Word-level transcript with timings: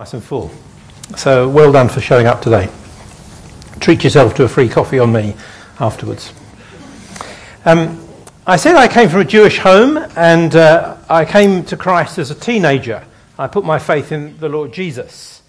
Nice 0.00 0.14
and 0.14 0.24
full. 0.24 0.50
So 1.18 1.46
well 1.46 1.70
done 1.72 1.90
for 1.90 2.00
showing 2.00 2.26
up 2.26 2.40
today. 2.40 2.70
Treat 3.80 4.02
yourself 4.02 4.34
to 4.36 4.44
a 4.44 4.48
free 4.48 4.66
coffee 4.66 4.98
on 4.98 5.12
me 5.12 5.34
afterwards. 5.78 6.32
Um, 7.66 8.02
I 8.46 8.56
said 8.56 8.76
I 8.76 8.88
came 8.88 9.10
from 9.10 9.20
a 9.20 9.26
Jewish 9.26 9.58
home 9.58 9.98
and 10.16 10.56
uh, 10.56 10.96
I 11.10 11.26
came 11.26 11.66
to 11.66 11.76
Christ 11.76 12.16
as 12.16 12.30
a 12.30 12.34
teenager. 12.34 13.04
I 13.38 13.46
put 13.46 13.62
my 13.62 13.78
faith 13.78 14.10
in 14.10 14.38
the 14.38 14.48
Lord 14.48 14.72
Jesus. 14.72 15.42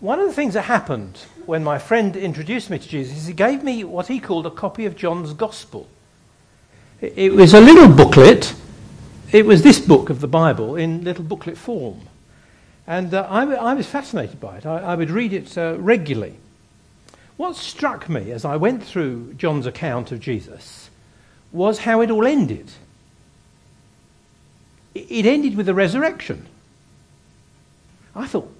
One 0.00 0.18
of 0.18 0.26
the 0.26 0.34
things 0.34 0.54
that 0.54 0.62
happened 0.62 1.18
when 1.44 1.62
my 1.62 1.78
friend 1.78 2.16
introduced 2.16 2.70
me 2.70 2.80
to 2.80 2.88
Jesus 2.88 3.16
is 3.16 3.26
he 3.28 3.34
gave 3.34 3.62
me 3.62 3.84
what 3.84 4.08
he 4.08 4.18
called 4.18 4.46
a 4.46 4.50
copy 4.50 4.86
of 4.86 4.96
John's 4.96 5.32
Gospel. 5.32 5.86
It 7.00 7.32
was 7.34 7.54
a 7.54 7.60
little 7.60 7.86
booklet. 7.86 8.52
It 9.30 9.46
was 9.46 9.62
this 9.62 9.78
book 9.78 10.10
of 10.10 10.20
the 10.20 10.26
Bible 10.26 10.74
in 10.74 11.04
little 11.04 11.22
booklet 11.22 11.56
form. 11.56 12.00
And 12.86 13.12
uh, 13.12 13.26
I, 13.28 13.42
I, 13.52 13.74
was 13.74 13.86
fascinated 13.86 14.40
by 14.40 14.58
it. 14.58 14.66
I, 14.66 14.78
I 14.78 14.94
would 14.94 15.10
read 15.10 15.32
it 15.32 15.58
uh, 15.58 15.76
regularly. 15.78 16.36
What 17.36 17.56
struck 17.56 18.08
me 18.08 18.30
as 18.30 18.44
I 18.44 18.56
went 18.56 18.84
through 18.84 19.34
John's 19.34 19.66
account 19.66 20.12
of 20.12 20.20
Jesus 20.20 20.88
was 21.52 21.80
how 21.80 22.00
it 22.00 22.10
all 22.10 22.26
ended. 22.26 22.70
It 24.94 25.26
ended 25.26 25.56
with 25.56 25.66
the 25.66 25.74
resurrection. 25.74 26.46
I 28.14 28.26
thought, 28.26 28.54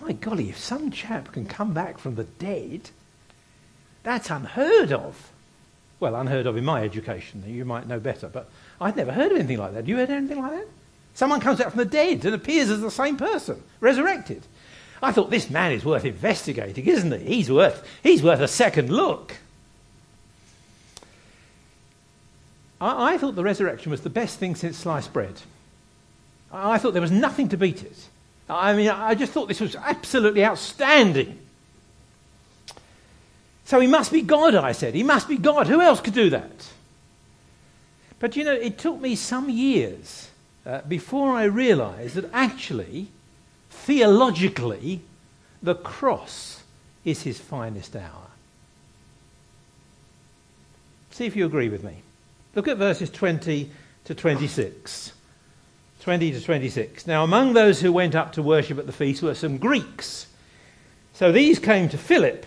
by 0.00 0.12
golly, 0.12 0.48
if 0.50 0.58
some 0.58 0.90
chap 0.90 1.32
can 1.32 1.46
come 1.46 1.72
back 1.72 1.98
from 1.98 2.16
the 2.16 2.24
dead, 2.24 2.90
that's 4.02 4.30
unheard 4.30 4.92
of. 4.92 5.30
Well, 6.00 6.16
unheard 6.16 6.46
of 6.46 6.56
in 6.56 6.64
my 6.64 6.82
education. 6.82 7.44
You 7.46 7.64
might 7.64 7.86
know 7.86 8.00
better, 8.00 8.28
but 8.28 8.50
I'd 8.80 8.96
never 8.96 9.12
heard 9.12 9.30
of 9.30 9.38
anything 9.38 9.58
like 9.58 9.74
that. 9.74 9.86
You 9.86 9.96
heard 9.96 10.10
anything 10.10 10.40
like 10.40 10.52
that? 10.52 10.68
Someone 11.16 11.40
comes 11.40 11.62
out 11.62 11.72
from 11.72 11.78
the 11.78 11.86
dead 11.86 12.26
and 12.26 12.34
appears 12.34 12.68
as 12.68 12.82
the 12.82 12.90
same 12.90 13.16
person, 13.16 13.62
resurrected. 13.80 14.42
I 15.02 15.12
thought 15.12 15.30
this 15.30 15.48
man 15.48 15.72
is 15.72 15.82
worth 15.82 16.04
investigating, 16.04 16.84
isn't 16.84 17.10
he? 17.10 17.36
He's 17.36 17.50
worth, 17.50 17.88
he's 18.02 18.22
worth 18.22 18.40
a 18.40 18.46
second 18.46 18.90
look. 18.90 19.34
I, 22.82 23.14
I 23.14 23.18
thought 23.18 23.34
the 23.34 23.42
resurrection 23.42 23.90
was 23.90 24.02
the 24.02 24.10
best 24.10 24.38
thing 24.38 24.54
since 24.54 24.76
sliced 24.76 25.14
bread. 25.14 25.40
I, 26.52 26.72
I 26.72 26.78
thought 26.78 26.92
there 26.92 27.00
was 27.00 27.10
nothing 27.10 27.48
to 27.48 27.56
beat 27.56 27.82
it. 27.82 27.96
I 28.50 28.74
mean, 28.74 28.90
I 28.90 29.14
just 29.14 29.32
thought 29.32 29.48
this 29.48 29.60
was 29.60 29.74
absolutely 29.74 30.44
outstanding. 30.44 31.38
So 33.64 33.80
he 33.80 33.86
must 33.86 34.12
be 34.12 34.20
God, 34.20 34.54
I 34.54 34.72
said. 34.72 34.94
He 34.94 35.02
must 35.02 35.28
be 35.28 35.38
God. 35.38 35.66
Who 35.66 35.80
else 35.80 36.02
could 36.02 36.12
do 36.12 36.28
that? 36.28 36.68
But 38.18 38.36
you 38.36 38.44
know, 38.44 38.52
it 38.52 38.76
took 38.76 39.00
me 39.00 39.16
some 39.16 39.48
years 39.48 40.28
uh, 40.66 40.80
before 40.88 41.32
I 41.32 41.44
realized 41.44 42.16
that 42.16 42.28
actually, 42.32 43.08
theologically, 43.70 45.00
the 45.62 45.74
cross 45.74 46.62
is 47.04 47.22
his 47.22 47.38
finest 47.38 47.94
hour. 47.94 48.26
See 51.10 51.24
if 51.24 51.36
you 51.36 51.46
agree 51.46 51.68
with 51.68 51.84
me. 51.84 52.02
Look 52.54 52.68
at 52.68 52.76
verses 52.78 53.10
20 53.10 53.70
to 54.04 54.14
26. 54.14 55.12
20 56.00 56.32
to 56.32 56.40
26. 56.40 57.06
Now, 57.06 57.24
among 57.24 57.52
those 57.52 57.80
who 57.80 57.92
went 57.92 58.14
up 58.14 58.32
to 58.32 58.42
worship 58.42 58.78
at 58.78 58.86
the 58.86 58.92
feast 58.92 59.22
were 59.22 59.34
some 59.34 59.58
Greeks. 59.58 60.26
So 61.14 61.32
these 61.32 61.58
came 61.58 61.88
to 61.88 61.98
Philip, 61.98 62.44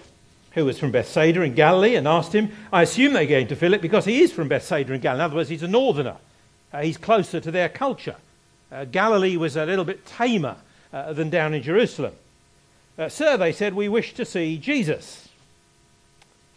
who 0.51 0.65
was 0.65 0.77
from 0.77 0.91
Bethsaida 0.91 1.41
in 1.41 1.55
Galilee, 1.55 1.95
and 1.95 2.07
asked 2.07 2.33
him. 2.33 2.51
I 2.71 2.83
assume 2.83 3.13
they 3.13 3.27
came 3.27 3.47
to 3.47 3.55
Philip 3.55 3.81
because 3.81 4.05
he 4.05 4.21
is 4.21 4.31
from 4.31 4.49
Bethsaida 4.49 4.93
in 4.93 5.01
Galilee. 5.01 5.23
In 5.23 5.25
other 5.25 5.35
words, 5.37 5.49
he's 5.49 5.63
a 5.63 5.67
northerner. 5.67 6.17
Uh, 6.73 6.81
he's 6.81 6.97
closer 6.97 7.39
to 7.39 7.51
their 7.51 7.69
culture. 7.69 8.15
Uh, 8.71 8.85
Galilee 8.85 9.37
was 9.37 9.55
a 9.55 9.65
little 9.65 9.85
bit 9.85 10.05
tamer 10.05 10.57
uh, 10.93 11.13
than 11.13 11.29
down 11.29 11.53
in 11.53 11.63
Jerusalem. 11.63 12.13
Uh, 12.97 13.09
Sir, 13.09 13.37
they 13.37 13.51
said, 13.51 13.73
we 13.73 13.89
wish 13.89 14.13
to 14.13 14.25
see 14.25 14.57
Jesus. 14.57 15.29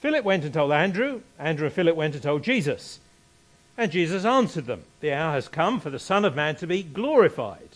Philip 0.01 0.25
went 0.25 0.45
and 0.45 0.53
told 0.53 0.73
Andrew. 0.73 1.23
Andrew 1.39 1.67
and 1.67 1.75
Philip 1.75 1.97
went 1.97 2.15
and 2.15 2.23
told 2.23 2.43
Jesus. 2.43 2.99
And 3.79 3.91
Jesus 3.91 4.25
answered 4.25 4.67
them, 4.67 4.83
The 5.01 5.13
hour 5.13 5.33
has 5.33 5.49
come 5.49 5.81
for 5.81 5.91
the 5.91 5.99
Son 5.99 6.25
of 6.25 6.35
Man 6.35 6.57
to 6.57 6.67
be 6.67 6.83
glorified. 6.83 7.69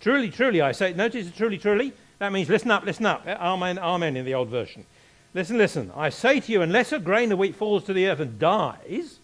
Truly, 0.00 0.30
truly, 0.30 0.60
I 0.60 0.72
say, 0.72 0.94
notice 0.94 1.30
truly, 1.32 1.58
truly, 1.58 1.92
that 2.18 2.32
means 2.32 2.48
listen 2.48 2.70
up, 2.70 2.84
listen 2.84 3.06
up. 3.06 3.26
Amen, 3.26 3.78
amen 3.78 4.16
in 4.16 4.24
the 4.24 4.34
old 4.34 4.48
version. 4.48 4.86
Listen, 5.34 5.58
listen. 5.58 5.90
I 5.96 6.10
say 6.10 6.40
to 6.40 6.52
you, 6.52 6.62
unless 6.62 6.92
a 6.92 6.98
grain 6.98 7.32
of 7.32 7.38
wheat 7.38 7.56
falls 7.56 7.84
to 7.84 7.92
the 7.92 8.06
earth 8.06 8.20
and 8.20 8.38
dies, 8.38 9.18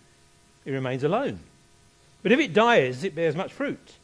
it 0.65 0.71
remains 0.73 1.05
alone. 1.05 1.41
But 2.23 2.33
if 2.33 2.41
it 2.41 2.53
dies, 2.53 3.05
it 3.05 3.15
bears 3.15 3.37
much 3.37 3.53
fruit. 3.53 3.95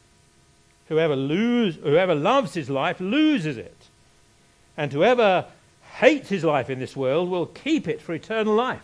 Whoever, 0.87 1.15
lose, 1.15 1.75
whoever 1.75 2.15
loves 2.15 2.53
his 2.53 2.69
life 2.69 2.99
loses 2.99 3.57
it. 3.57 3.75
And 4.77 4.91
whoever 4.91 5.45
hates 5.95 6.29
his 6.29 6.43
life 6.43 6.69
in 6.69 6.79
this 6.79 6.95
world 6.95 7.29
will 7.29 7.45
keep 7.45 7.87
it 7.87 8.01
for 8.01 8.13
eternal 8.13 8.53
life. 8.53 8.81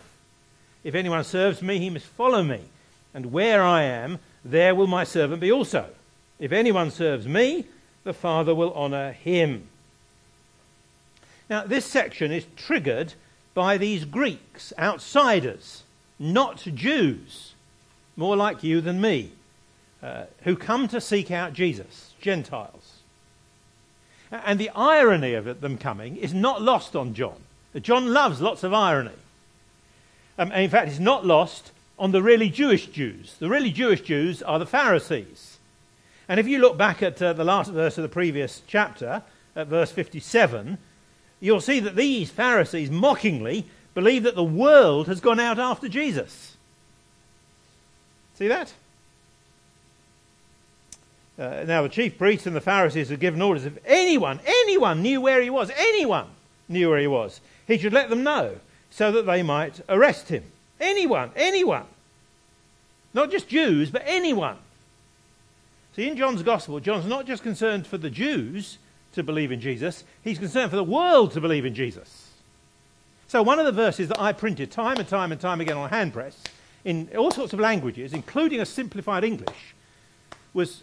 If 0.84 0.94
anyone 0.94 1.24
serves 1.24 1.62
me, 1.62 1.78
he 1.78 1.90
must 1.90 2.06
follow 2.06 2.42
me. 2.42 2.60
And 3.14 3.32
where 3.32 3.62
I 3.62 3.82
am, 3.82 4.18
there 4.44 4.74
will 4.74 4.86
my 4.86 5.04
servant 5.04 5.40
be 5.40 5.52
also. 5.52 5.86
If 6.38 6.50
anyone 6.50 6.90
serves 6.90 7.28
me, 7.28 7.66
the 8.04 8.12
Father 8.12 8.54
will 8.54 8.72
honor 8.72 9.12
him. 9.12 9.68
Now, 11.48 11.64
this 11.64 11.84
section 11.84 12.32
is 12.32 12.46
triggered 12.56 13.14
by 13.54 13.76
these 13.76 14.04
Greeks, 14.04 14.72
outsiders, 14.78 15.82
not 16.18 16.58
Jews, 16.74 17.51
more 18.16 18.36
like 18.36 18.62
you 18.62 18.80
than 18.80 19.00
me, 19.00 19.30
uh, 20.02 20.24
who 20.44 20.56
come 20.56 20.88
to 20.88 21.00
seek 21.00 21.30
out 21.30 21.52
Jesus, 21.52 22.14
Gentiles. 22.20 22.98
And 24.30 24.58
the 24.58 24.70
irony 24.70 25.34
of 25.34 25.60
them 25.60 25.76
coming 25.76 26.16
is 26.16 26.32
not 26.32 26.62
lost 26.62 26.96
on 26.96 27.14
John. 27.14 27.40
John 27.80 28.12
loves 28.12 28.40
lots 28.40 28.64
of 28.64 28.72
irony. 28.72 29.10
Um, 30.38 30.52
in 30.52 30.70
fact, 30.70 30.88
it's 30.88 30.98
not 30.98 31.26
lost 31.26 31.72
on 31.98 32.12
the 32.12 32.22
really 32.22 32.48
Jewish 32.48 32.86
Jews. 32.86 33.36
The 33.38 33.48
really 33.48 33.70
Jewish 33.70 34.00
Jews 34.00 34.42
are 34.42 34.58
the 34.58 34.66
Pharisees. 34.66 35.58
And 36.28 36.40
if 36.40 36.48
you 36.48 36.58
look 36.58 36.78
back 36.78 37.02
at 37.02 37.20
uh, 37.20 37.32
the 37.32 37.44
last 37.44 37.70
verse 37.70 37.98
of 37.98 38.02
the 38.02 38.08
previous 38.08 38.62
chapter, 38.66 39.22
at 39.54 39.66
verse 39.66 39.90
57, 39.90 40.78
you'll 41.40 41.60
see 41.60 41.80
that 41.80 41.96
these 41.96 42.30
Pharisees 42.30 42.90
mockingly 42.90 43.66
believe 43.94 44.22
that 44.22 44.34
the 44.34 44.44
world 44.44 45.06
has 45.08 45.20
gone 45.20 45.40
out 45.40 45.58
after 45.58 45.88
Jesus. 45.88 46.51
See 48.34 48.48
that? 48.48 48.72
Uh, 51.38 51.64
now, 51.66 51.82
the 51.82 51.88
chief 51.88 52.18
priests 52.18 52.46
and 52.46 52.54
the 52.54 52.60
Pharisees 52.60 53.08
had 53.08 53.20
given 53.20 53.40
orders 53.40 53.64
if 53.64 53.78
anyone, 53.86 54.40
anyone 54.44 55.02
knew 55.02 55.20
where 55.20 55.40
he 55.40 55.50
was, 55.50 55.70
anyone 55.76 56.26
knew 56.68 56.90
where 56.90 57.00
he 57.00 57.06
was, 57.06 57.40
he 57.66 57.78
should 57.78 57.92
let 57.92 58.10
them 58.10 58.22
know 58.22 58.56
so 58.90 59.10
that 59.12 59.26
they 59.26 59.42
might 59.42 59.80
arrest 59.88 60.28
him. 60.28 60.44
Anyone, 60.80 61.30
anyone. 61.34 61.86
Not 63.14 63.30
just 63.30 63.48
Jews, 63.48 63.90
but 63.90 64.02
anyone. 64.04 64.56
See, 65.96 66.08
in 66.08 66.16
John's 66.16 66.42
Gospel, 66.42 66.80
John's 66.80 67.06
not 67.06 67.26
just 67.26 67.42
concerned 67.42 67.86
for 67.86 67.98
the 67.98 68.10
Jews 68.10 68.78
to 69.14 69.22
believe 69.22 69.52
in 69.52 69.60
Jesus, 69.60 70.04
he's 70.22 70.38
concerned 70.38 70.70
for 70.70 70.76
the 70.76 70.84
world 70.84 71.32
to 71.32 71.40
believe 71.40 71.66
in 71.66 71.74
Jesus. 71.74 72.30
So, 73.28 73.42
one 73.42 73.58
of 73.58 73.66
the 73.66 73.72
verses 73.72 74.08
that 74.08 74.20
I 74.20 74.32
printed 74.32 74.70
time 74.70 74.98
and 74.98 75.08
time 75.08 75.32
and 75.32 75.40
time 75.40 75.60
again 75.60 75.76
on 75.76 75.86
a 75.86 75.94
hand 75.94 76.12
press 76.12 76.42
in 76.84 77.08
all 77.16 77.30
sorts 77.30 77.52
of 77.52 77.60
languages, 77.60 78.12
including 78.12 78.60
a 78.60 78.66
simplified 78.66 79.24
English, 79.24 79.74
was 80.52 80.82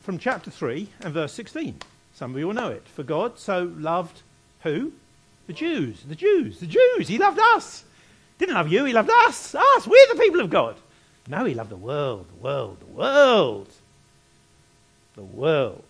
from 0.00 0.18
chapter 0.18 0.50
3 0.50 0.88
and 1.00 1.12
verse 1.12 1.32
16. 1.32 1.78
Some 2.14 2.32
of 2.32 2.38
you 2.38 2.46
will 2.46 2.54
know 2.54 2.70
it. 2.70 2.86
For 2.88 3.02
God 3.02 3.38
so 3.38 3.72
loved 3.76 4.22
who? 4.62 4.92
The 5.46 5.52
Jews. 5.52 6.02
The 6.08 6.14
Jews. 6.14 6.60
The 6.60 6.66
Jews. 6.66 7.08
He 7.08 7.18
loved 7.18 7.38
us. 7.38 7.84
Didn't 8.38 8.54
love 8.54 8.72
you, 8.72 8.84
he 8.84 8.92
loved 8.92 9.10
us. 9.10 9.54
Us. 9.54 9.86
We're 9.86 10.14
the 10.14 10.20
people 10.20 10.40
of 10.40 10.50
God. 10.50 10.76
No, 11.28 11.44
he 11.44 11.54
loved 11.54 11.70
the 11.70 11.76
world, 11.76 12.26
the 12.28 12.42
world, 12.42 12.78
the 12.80 12.86
world. 12.86 13.68
The 15.14 15.22
world. 15.22 15.84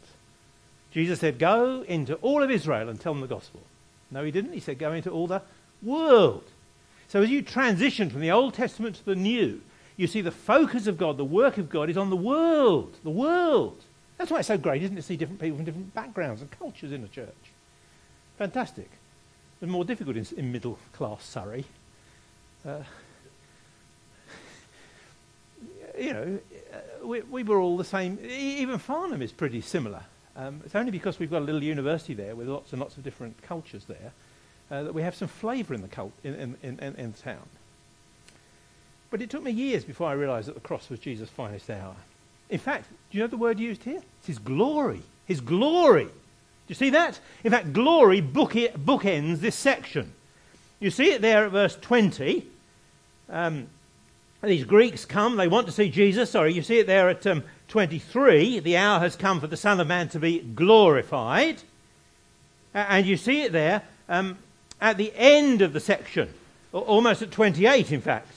Jesus 0.90 1.20
said, 1.20 1.38
Go 1.38 1.82
into 1.82 2.14
all 2.16 2.42
of 2.42 2.50
Israel 2.50 2.88
and 2.88 3.00
tell 3.00 3.12
them 3.12 3.20
the 3.20 3.28
gospel. 3.28 3.60
No, 4.10 4.24
he 4.24 4.30
didn't. 4.30 4.54
He 4.54 4.60
said, 4.60 4.78
Go 4.78 4.92
into 4.92 5.10
all 5.10 5.26
the 5.26 5.42
world. 5.82 6.44
So 7.08 7.22
as 7.22 7.30
you 7.30 7.42
transition 7.42 8.10
from 8.10 8.20
the 8.20 8.30
Old 8.30 8.54
Testament 8.54 8.96
to 8.96 9.04
the 9.04 9.16
New, 9.16 9.62
you 9.96 10.06
see 10.06 10.20
the 10.20 10.30
focus 10.30 10.86
of 10.86 10.98
God, 10.98 11.16
the 11.16 11.24
work 11.24 11.58
of 11.58 11.70
God 11.70 11.90
is 11.90 11.96
on 11.96 12.10
the 12.10 12.16
world. 12.16 12.96
The 13.02 13.10
world. 13.10 13.82
That's 14.18 14.30
why 14.30 14.38
it's 14.38 14.48
so 14.48 14.58
great, 14.58 14.82
isn't 14.82 14.96
it, 14.96 15.00
to 15.00 15.06
see 15.06 15.16
different 15.16 15.40
people 15.40 15.56
from 15.56 15.64
different 15.64 15.94
backgrounds 15.94 16.42
and 16.42 16.50
cultures 16.50 16.92
in 16.92 17.02
the 17.02 17.08
church. 17.08 17.34
Fantastic. 18.36 18.90
It's 19.60 19.70
more 19.70 19.84
difficult 19.84 20.16
in, 20.16 20.26
in 20.36 20.52
middle 20.52 20.78
class 20.92 21.24
Surrey 21.24 21.64
uh, 22.66 22.82
you 25.98 26.12
know, 26.12 26.38
uh, 26.72 27.06
we, 27.06 27.22
we, 27.22 27.42
were 27.42 27.58
all 27.58 27.76
the 27.76 27.84
same. 27.84 28.18
Even 28.24 28.78
Farnham 28.78 29.22
is 29.22 29.32
pretty 29.32 29.60
similar. 29.60 30.02
Um, 30.36 30.60
it's 30.64 30.74
only 30.74 30.90
because 30.90 31.18
we've 31.18 31.30
got 31.30 31.42
a 31.42 31.44
little 31.44 31.62
university 31.62 32.14
there 32.14 32.36
with 32.36 32.48
lots 32.48 32.72
and 32.72 32.80
lots 32.80 32.96
of 32.96 33.04
different 33.04 33.40
cultures 33.42 33.84
there 33.86 34.12
uh, 34.70 34.82
that 34.82 34.94
we 34.94 35.02
have 35.02 35.14
some 35.14 35.28
flavour 35.28 35.74
in 35.74 35.82
the 35.82 35.88
cult 35.88 36.12
in, 36.22 36.56
in, 36.62 36.78
in, 36.80 36.94
in, 36.96 37.12
town. 37.12 37.48
But 39.10 39.22
it 39.22 39.30
took 39.30 39.42
me 39.42 39.50
years 39.50 39.84
before 39.84 40.08
I 40.08 40.12
realised 40.12 40.48
that 40.48 40.54
the 40.54 40.60
cross 40.60 40.90
was 40.90 41.00
Jesus' 41.00 41.30
finest 41.30 41.70
hour. 41.70 41.96
In 42.50 42.58
fact, 42.58 42.88
do 43.10 43.18
you 43.18 43.24
know 43.24 43.28
the 43.28 43.36
word 43.36 43.58
used 43.58 43.84
here? 43.84 44.02
It's 44.18 44.26
his 44.26 44.38
glory. 44.38 45.02
His 45.26 45.40
glory. 45.40 46.04
Do 46.04 46.12
you 46.68 46.74
see 46.74 46.90
that? 46.90 47.18
In 47.44 47.50
fact, 47.50 47.72
glory 47.72 48.20
book 48.20 48.52
bookends 48.52 49.40
this 49.40 49.54
section. 49.54 50.12
You 50.80 50.90
see 50.90 51.12
it 51.12 51.22
there 51.22 51.46
at 51.46 51.52
verse 51.52 51.76
20. 51.76 52.46
Um, 53.30 53.68
these 54.42 54.64
Greeks 54.64 55.04
come, 55.04 55.36
they 55.36 55.48
want 55.48 55.66
to 55.66 55.72
see 55.72 55.90
Jesus. 55.90 56.30
Sorry, 56.30 56.52
you 56.52 56.62
see 56.62 56.78
it 56.78 56.86
there 56.86 57.08
at 57.08 57.26
um, 57.26 57.42
23. 57.68 58.60
The 58.60 58.76
hour 58.76 59.00
has 59.00 59.16
come 59.16 59.40
for 59.40 59.48
the 59.48 59.56
Son 59.56 59.80
of 59.80 59.88
Man 59.88 60.08
to 60.10 60.20
be 60.20 60.40
glorified. 60.40 61.62
And 62.72 63.06
you 63.06 63.16
see 63.16 63.42
it 63.42 63.52
there 63.52 63.82
um, 64.08 64.38
at 64.80 64.96
the 64.96 65.12
end 65.16 65.62
of 65.62 65.72
the 65.72 65.80
section, 65.80 66.32
almost 66.72 67.22
at 67.22 67.30
28, 67.30 67.92
in 67.92 68.00
fact, 68.00 68.32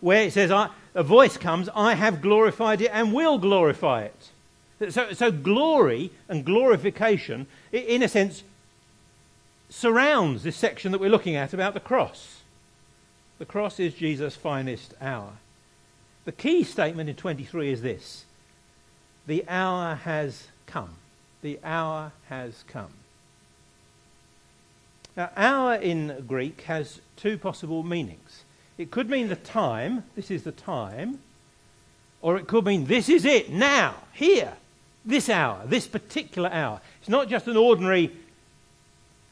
where 0.00 0.22
it 0.22 0.32
says, 0.32 0.50
A 0.50 1.02
voice 1.02 1.36
comes, 1.36 1.68
I 1.74 1.94
have 1.94 2.22
glorified 2.22 2.80
it 2.80 2.90
and 2.92 3.12
will 3.12 3.38
glorify 3.38 4.04
it. 4.04 4.30
So, 4.90 5.12
so 5.12 5.30
glory 5.30 6.10
and 6.28 6.44
glorification, 6.44 7.46
in 7.70 8.02
a 8.02 8.08
sense, 8.08 8.42
surrounds 9.68 10.42
this 10.42 10.56
section 10.56 10.92
that 10.92 11.00
we're 11.00 11.10
looking 11.10 11.36
at 11.36 11.52
about 11.52 11.74
the 11.74 11.80
cross. 11.80 12.40
The 13.38 13.46
cross 13.46 13.78
is 13.78 13.94
Jesus' 13.94 14.36
finest 14.36 14.94
hour. 15.00 15.32
The 16.24 16.32
key 16.32 16.64
statement 16.64 17.08
in 17.08 17.16
23 17.16 17.72
is 17.72 17.82
this 17.82 18.24
The 19.26 19.44
hour 19.48 19.94
has 19.96 20.48
come. 20.66 20.96
The 21.42 21.58
hour 21.64 22.12
has 22.28 22.64
come. 22.68 22.92
Now, 25.16 25.30
hour 25.36 25.74
in 25.74 26.24
Greek 26.26 26.62
has 26.62 27.00
two 27.16 27.36
possible 27.38 27.82
meanings. 27.82 28.44
It 28.78 28.90
could 28.90 29.10
mean 29.10 29.28
the 29.28 29.36
time, 29.36 30.04
this 30.16 30.30
is 30.30 30.44
the 30.44 30.52
time, 30.52 31.20
or 32.22 32.36
it 32.36 32.46
could 32.46 32.64
mean 32.64 32.86
this 32.86 33.08
is 33.08 33.24
it, 33.24 33.50
now, 33.50 33.94
here, 34.12 34.54
this 35.04 35.28
hour, 35.28 35.62
this 35.66 35.86
particular 35.86 36.50
hour. 36.50 36.80
It's 37.00 37.08
not 37.08 37.28
just 37.28 37.46
an 37.48 37.56
ordinary 37.56 38.12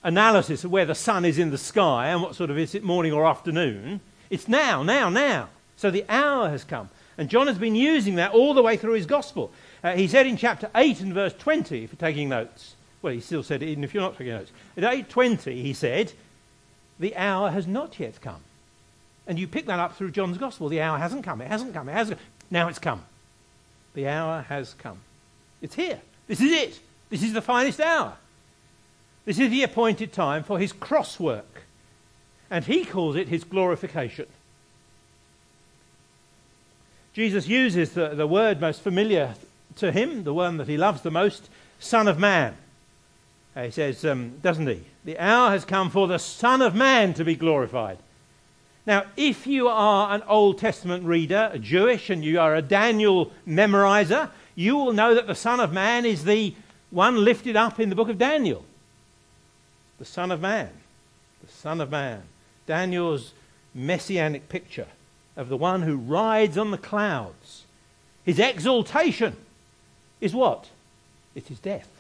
analysis 0.02 0.64
of 0.64 0.70
where 0.70 0.86
the 0.86 0.94
sun 0.94 1.24
is 1.24 1.38
in 1.38 1.50
the 1.50 1.58
sky 1.58 2.08
and 2.08 2.22
what 2.22 2.34
sort 2.34 2.50
of 2.50 2.58
is 2.58 2.74
it, 2.74 2.82
morning 2.82 3.12
or 3.12 3.26
afternoon. 3.26 4.00
It's 4.30 4.48
now, 4.48 4.82
now, 4.82 5.08
now. 5.08 5.48
So 5.76 5.90
the 5.90 6.04
hour 6.08 6.50
has 6.50 6.64
come. 6.64 6.90
And 7.16 7.28
John 7.28 7.46
has 7.46 7.58
been 7.58 7.74
using 7.74 8.14
that 8.16 8.32
all 8.32 8.54
the 8.54 8.62
way 8.62 8.76
through 8.76 8.94
his 8.94 9.06
gospel. 9.06 9.50
Uh, 9.82 9.92
he 9.92 10.08
said 10.08 10.26
in 10.26 10.36
chapter 10.36 10.70
8 10.74 11.00
and 11.00 11.14
verse 11.14 11.34
20, 11.34 11.84
if 11.84 11.92
you're 11.92 11.98
taking 11.98 12.28
notes, 12.28 12.74
well, 13.02 13.12
he 13.12 13.20
still 13.20 13.42
said 13.42 13.62
even 13.62 13.84
if 13.84 13.94
you're 13.94 14.02
not 14.02 14.18
taking 14.18 14.32
notes. 14.32 14.50
At 14.76 14.82
8.20, 14.82 15.62
he 15.62 15.72
said, 15.72 16.12
the 16.98 17.16
hour 17.16 17.50
has 17.50 17.66
not 17.66 17.98
yet 18.00 18.20
come. 18.20 18.40
And 19.26 19.38
you 19.38 19.46
pick 19.46 19.66
that 19.66 19.78
up 19.78 19.96
through 19.96 20.10
John's 20.10 20.38
gospel. 20.38 20.68
The 20.68 20.80
hour 20.80 20.98
hasn't 20.98 21.24
come. 21.24 21.40
It 21.40 21.48
hasn't 21.48 21.74
come. 21.74 21.88
It 21.88 21.92
hasn't 21.92 22.18
come. 22.18 22.26
Now 22.50 22.68
it's 22.68 22.78
come. 22.78 23.04
The 23.94 24.08
hour 24.08 24.42
has 24.48 24.74
come. 24.74 24.98
It's 25.60 25.74
here. 25.74 26.00
This 26.26 26.40
is 26.40 26.52
it. 26.52 26.80
This 27.10 27.22
is 27.22 27.32
the 27.32 27.42
finest 27.42 27.80
hour. 27.80 28.14
This 29.24 29.38
is 29.38 29.50
the 29.50 29.62
appointed 29.62 30.12
time 30.12 30.42
for 30.42 30.58
his 30.58 30.72
cross 30.72 31.20
work. 31.20 31.62
And 32.50 32.64
he 32.64 32.84
calls 32.84 33.16
it 33.16 33.28
his 33.28 33.44
glorification. 33.44 34.26
Jesus 37.12 37.46
uses 37.46 37.92
the, 37.92 38.10
the 38.10 38.26
word 38.26 38.60
most 38.60 38.80
familiar 38.80 39.34
to 39.76 39.92
him, 39.92 40.24
the 40.24 40.34
one 40.34 40.56
that 40.56 40.68
he 40.68 40.76
loves 40.76 41.02
the 41.02 41.10
most, 41.10 41.50
Son 41.78 42.08
of 42.08 42.18
Man. 42.18 42.56
Uh, 43.58 43.64
he 43.64 43.70
says, 43.72 44.04
um, 44.04 44.38
doesn't 44.40 44.68
he? 44.68 44.80
The 45.04 45.18
hour 45.18 45.50
has 45.50 45.64
come 45.64 45.90
for 45.90 46.06
the 46.06 46.18
Son 46.18 46.62
of 46.62 46.76
Man 46.76 47.12
to 47.14 47.24
be 47.24 47.34
glorified. 47.34 47.98
Now, 48.86 49.06
if 49.16 49.48
you 49.48 49.66
are 49.66 50.14
an 50.14 50.22
Old 50.28 50.58
Testament 50.58 51.04
reader, 51.04 51.50
a 51.52 51.58
Jewish, 51.58 52.08
and 52.08 52.24
you 52.24 52.38
are 52.38 52.54
a 52.54 52.62
Daniel 52.62 53.32
memorizer, 53.48 54.30
you 54.54 54.76
will 54.76 54.92
know 54.92 55.12
that 55.12 55.26
the 55.26 55.34
Son 55.34 55.58
of 55.58 55.72
Man 55.72 56.06
is 56.06 56.22
the 56.22 56.54
one 56.90 57.24
lifted 57.24 57.56
up 57.56 57.80
in 57.80 57.88
the 57.88 57.96
book 57.96 58.08
of 58.08 58.16
Daniel. 58.16 58.64
The 59.98 60.04
Son 60.04 60.30
of 60.30 60.40
Man. 60.40 60.70
The 61.44 61.52
Son 61.52 61.80
of 61.80 61.90
Man. 61.90 62.22
Daniel's 62.64 63.32
messianic 63.74 64.48
picture 64.48 64.86
of 65.36 65.48
the 65.48 65.56
one 65.56 65.82
who 65.82 65.96
rides 65.96 66.56
on 66.56 66.70
the 66.70 66.78
clouds. 66.78 67.64
His 68.24 68.38
exaltation 68.38 69.34
is 70.20 70.32
what? 70.32 70.68
It's 71.34 71.48
his 71.48 71.58
death. 71.58 71.90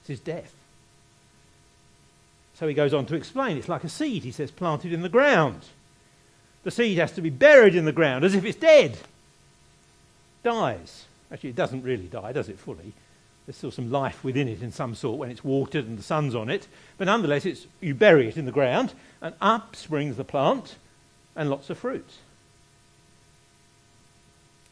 It's 0.00 0.08
his 0.08 0.20
death. 0.20 0.52
So 2.54 2.68
he 2.68 2.74
goes 2.74 2.94
on 2.94 3.06
to 3.06 3.16
explain 3.16 3.56
it's 3.56 3.68
like 3.68 3.84
a 3.84 3.88
seed, 3.88 4.24
he 4.24 4.30
says, 4.30 4.50
planted 4.50 4.92
in 4.92 5.02
the 5.02 5.08
ground. 5.08 5.62
The 6.62 6.70
seed 6.70 6.98
has 6.98 7.12
to 7.12 7.20
be 7.20 7.30
buried 7.30 7.74
in 7.74 7.84
the 7.84 7.92
ground 7.92 8.24
as 8.24 8.34
if 8.34 8.44
it's 8.44 8.58
dead. 8.58 8.96
Dies. 10.42 11.06
Actually, 11.32 11.50
it 11.50 11.56
doesn't 11.56 11.82
really 11.82 12.06
die, 12.06 12.32
does 12.32 12.48
it, 12.48 12.58
fully? 12.58 12.92
There's 13.46 13.56
still 13.56 13.70
some 13.70 13.90
life 13.90 14.24
within 14.24 14.48
it 14.48 14.62
in 14.62 14.72
some 14.72 14.94
sort 14.94 15.18
when 15.18 15.30
it's 15.30 15.44
watered 15.44 15.86
and 15.86 15.98
the 15.98 16.02
sun's 16.02 16.34
on 16.34 16.48
it. 16.48 16.66
But 16.96 17.06
nonetheless, 17.06 17.44
it's, 17.44 17.66
you 17.80 17.94
bury 17.94 18.28
it 18.28 18.36
in 18.36 18.46
the 18.46 18.52
ground, 18.52 18.94
and 19.20 19.34
up 19.40 19.76
springs 19.76 20.16
the 20.16 20.24
plant 20.24 20.76
and 21.36 21.50
lots 21.50 21.68
of 21.68 21.78
fruit. 21.78 22.08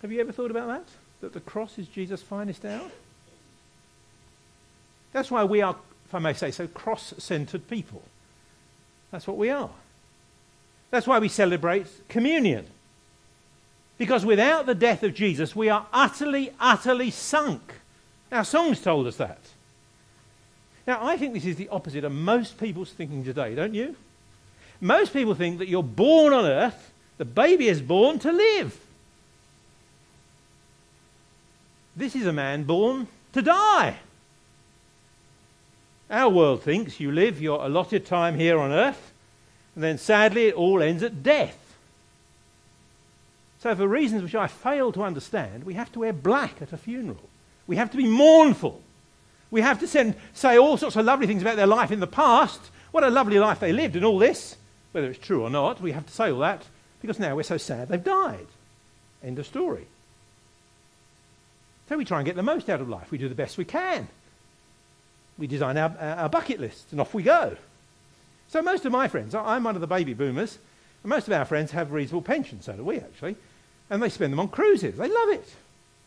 Have 0.00 0.10
you 0.10 0.20
ever 0.20 0.32
thought 0.32 0.50
about 0.50 0.68
that? 0.68 0.84
That 1.20 1.32
the 1.32 1.40
cross 1.40 1.78
is 1.78 1.86
Jesus' 1.86 2.22
finest 2.22 2.64
hour? 2.64 2.90
That's 5.12 5.30
why 5.30 5.44
we 5.44 5.60
are, 5.60 5.76
if 6.12 6.16
I 6.16 6.18
may 6.18 6.34
say 6.34 6.50
so, 6.50 6.66
cross 6.66 7.14
centered 7.16 7.68
people. 7.68 8.02
That's 9.10 9.26
what 9.26 9.38
we 9.38 9.48
are. 9.48 9.70
That's 10.90 11.06
why 11.06 11.18
we 11.18 11.28
celebrate 11.28 11.86
communion. 12.10 12.66
Because 13.96 14.26
without 14.26 14.66
the 14.66 14.74
death 14.74 15.02
of 15.04 15.14
Jesus, 15.14 15.56
we 15.56 15.70
are 15.70 15.86
utterly, 15.90 16.52
utterly 16.60 17.10
sunk. 17.10 17.62
Our 18.30 18.44
songs 18.44 18.82
told 18.82 19.06
us 19.06 19.16
that. 19.16 19.38
Now, 20.86 20.98
I 21.02 21.16
think 21.16 21.32
this 21.32 21.46
is 21.46 21.56
the 21.56 21.70
opposite 21.70 22.04
of 22.04 22.12
most 22.12 22.60
people's 22.60 22.92
thinking 22.92 23.24
today, 23.24 23.54
don't 23.54 23.72
you? 23.72 23.96
Most 24.82 25.14
people 25.14 25.34
think 25.34 25.60
that 25.60 25.68
you're 25.68 25.82
born 25.82 26.34
on 26.34 26.44
earth, 26.44 26.92
the 27.16 27.24
baby 27.24 27.68
is 27.68 27.80
born 27.80 28.18
to 28.18 28.32
live. 28.32 28.78
This 31.96 32.14
is 32.14 32.26
a 32.26 32.34
man 32.34 32.64
born 32.64 33.06
to 33.32 33.40
die. 33.40 33.96
Our 36.10 36.28
world 36.28 36.62
thinks 36.62 37.00
you 37.00 37.10
live 37.10 37.40
your 37.40 37.64
allotted 37.64 38.04
time 38.04 38.36
here 38.36 38.58
on 38.58 38.70
earth, 38.70 39.12
and 39.74 39.82
then 39.82 39.98
sadly 39.98 40.46
it 40.46 40.54
all 40.54 40.82
ends 40.82 41.02
at 41.02 41.22
death. 41.22 41.58
So, 43.60 43.74
for 43.74 43.86
reasons 43.86 44.22
which 44.22 44.34
I 44.34 44.46
fail 44.48 44.92
to 44.92 45.02
understand, 45.02 45.64
we 45.64 45.74
have 45.74 45.92
to 45.92 46.00
wear 46.00 46.12
black 46.12 46.60
at 46.60 46.72
a 46.72 46.76
funeral. 46.76 47.28
We 47.66 47.76
have 47.76 47.90
to 47.92 47.96
be 47.96 48.06
mournful. 48.06 48.82
We 49.50 49.60
have 49.60 49.78
to 49.80 49.86
send, 49.86 50.16
say 50.34 50.58
all 50.58 50.76
sorts 50.76 50.96
of 50.96 51.04
lovely 51.04 51.26
things 51.26 51.42
about 51.42 51.56
their 51.56 51.66
life 51.66 51.92
in 51.92 52.00
the 52.00 52.06
past. 52.06 52.60
What 52.90 53.04
a 53.04 53.10
lovely 53.10 53.38
life 53.38 53.60
they 53.60 53.72
lived, 53.72 53.96
and 53.96 54.04
all 54.04 54.18
this. 54.18 54.56
Whether 54.90 55.10
it's 55.10 55.24
true 55.24 55.42
or 55.42 55.50
not, 55.50 55.80
we 55.80 55.92
have 55.92 56.06
to 56.06 56.12
say 56.12 56.30
all 56.30 56.40
that 56.40 56.66
because 57.00 57.18
now 57.18 57.36
we're 57.36 57.42
so 57.42 57.56
sad 57.56 57.88
they've 57.88 58.02
died. 58.02 58.46
End 59.22 59.38
of 59.38 59.46
story. 59.46 59.86
So 61.88 61.96
we 61.96 62.04
try 62.04 62.18
and 62.18 62.26
get 62.26 62.36
the 62.36 62.42
most 62.42 62.68
out 62.68 62.80
of 62.80 62.88
life. 62.88 63.10
We 63.10 63.18
do 63.18 63.28
the 63.28 63.34
best 63.34 63.58
we 63.58 63.64
can 63.64 64.08
we 65.42 65.48
design 65.48 65.76
our, 65.76 65.92
our 65.98 66.28
bucket 66.28 66.60
list 66.60 66.92
and 66.92 67.00
off 67.00 67.12
we 67.12 67.24
go. 67.24 67.56
So 68.46 68.62
most 68.62 68.84
of 68.84 68.92
my 68.92 69.08
friends, 69.08 69.34
I'm 69.34 69.64
one 69.64 69.74
of 69.74 69.80
the 69.80 69.88
baby 69.88 70.14
boomers, 70.14 70.56
and 71.02 71.10
most 71.10 71.26
of 71.26 71.32
our 71.32 71.44
friends 71.44 71.72
have 71.72 71.90
reasonable 71.90 72.22
pensions, 72.22 72.66
so 72.66 72.74
do 72.74 72.84
we 72.84 72.98
actually, 72.98 73.34
and 73.90 74.00
they 74.00 74.08
spend 74.08 74.32
them 74.32 74.38
on 74.38 74.46
cruises. 74.46 74.96
They 74.96 75.08
love 75.08 75.30
it. 75.30 75.52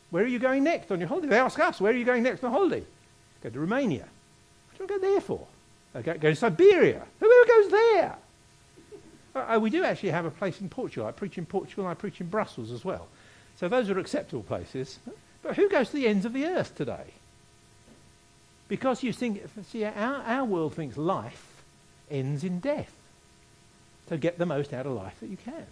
Where 0.10 0.24
are 0.24 0.28
you 0.28 0.40
going 0.40 0.64
next 0.64 0.90
on 0.90 1.02
your 1.02 1.10
holiday? 1.10 1.28
They 1.28 1.38
ask 1.38 1.60
us, 1.60 1.82
where 1.82 1.92
are 1.92 1.98
you 1.98 2.06
going 2.06 2.24
next 2.24 2.46
on 2.46 2.52
holiday? 2.52 2.86
Go 3.44 3.50
to 3.50 3.60
Romania. 3.60 4.06
What 4.78 4.88
do 4.88 4.94
you 4.94 5.00
go 5.02 5.06
there 5.06 5.20
for? 5.20 5.46
Go, 6.02 6.14
go 6.14 6.30
to 6.30 6.36
Siberia. 6.36 7.04
Who 7.20 7.46
goes 7.46 7.72
there? 7.72 8.16
Uh, 9.36 9.60
we 9.62 9.70
do 9.70 9.84
actually 9.84 10.12
have 10.12 10.24
a 10.24 10.32
place 10.32 10.62
in 10.62 10.70
Portugal. 10.70 11.10
I 11.10 11.12
preach 11.12 11.38
in 11.38 11.46
Portugal 11.46 11.88
I 11.88 11.94
preach 11.94 12.22
in 12.22 12.28
Brussels 12.28 12.72
as 12.72 12.86
well. 12.86 13.10
So 13.58 13.68
those 13.68 13.90
are 13.90 14.00
acceptable 14.00 14.44
places. 14.44 14.98
But 15.44 15.58
who 15.58 15.68
goes 15.68 15.90
to 15.90 15.98
the 15.98 16.08
ends 16.08 16.24
of 16.24 16.32
the 16.32 16.46
earth 16.46 16.74
today? 16.78 17.08
Because 18.68 19.04
you 19.04 19.14
think, 19.14 19.44
see, 19.70 19.84
our, 19.84 19.94
our 19.94 20.46
world 20.46 20.74
thinks 20.74 20.98
life 20.98 21.64
ends 22.10 22.44
in 22.44 22.60
death. 22.60 22.92
So 24.10 24.18
get 24.18 24.38
the 24.38 24.46
most 24.46 24.74
out 24.74 24.86
of 24.86 24.94
life 24.94 25.20
that 25.20 25.30
you 25.30 25.38
can. 25.38 25.66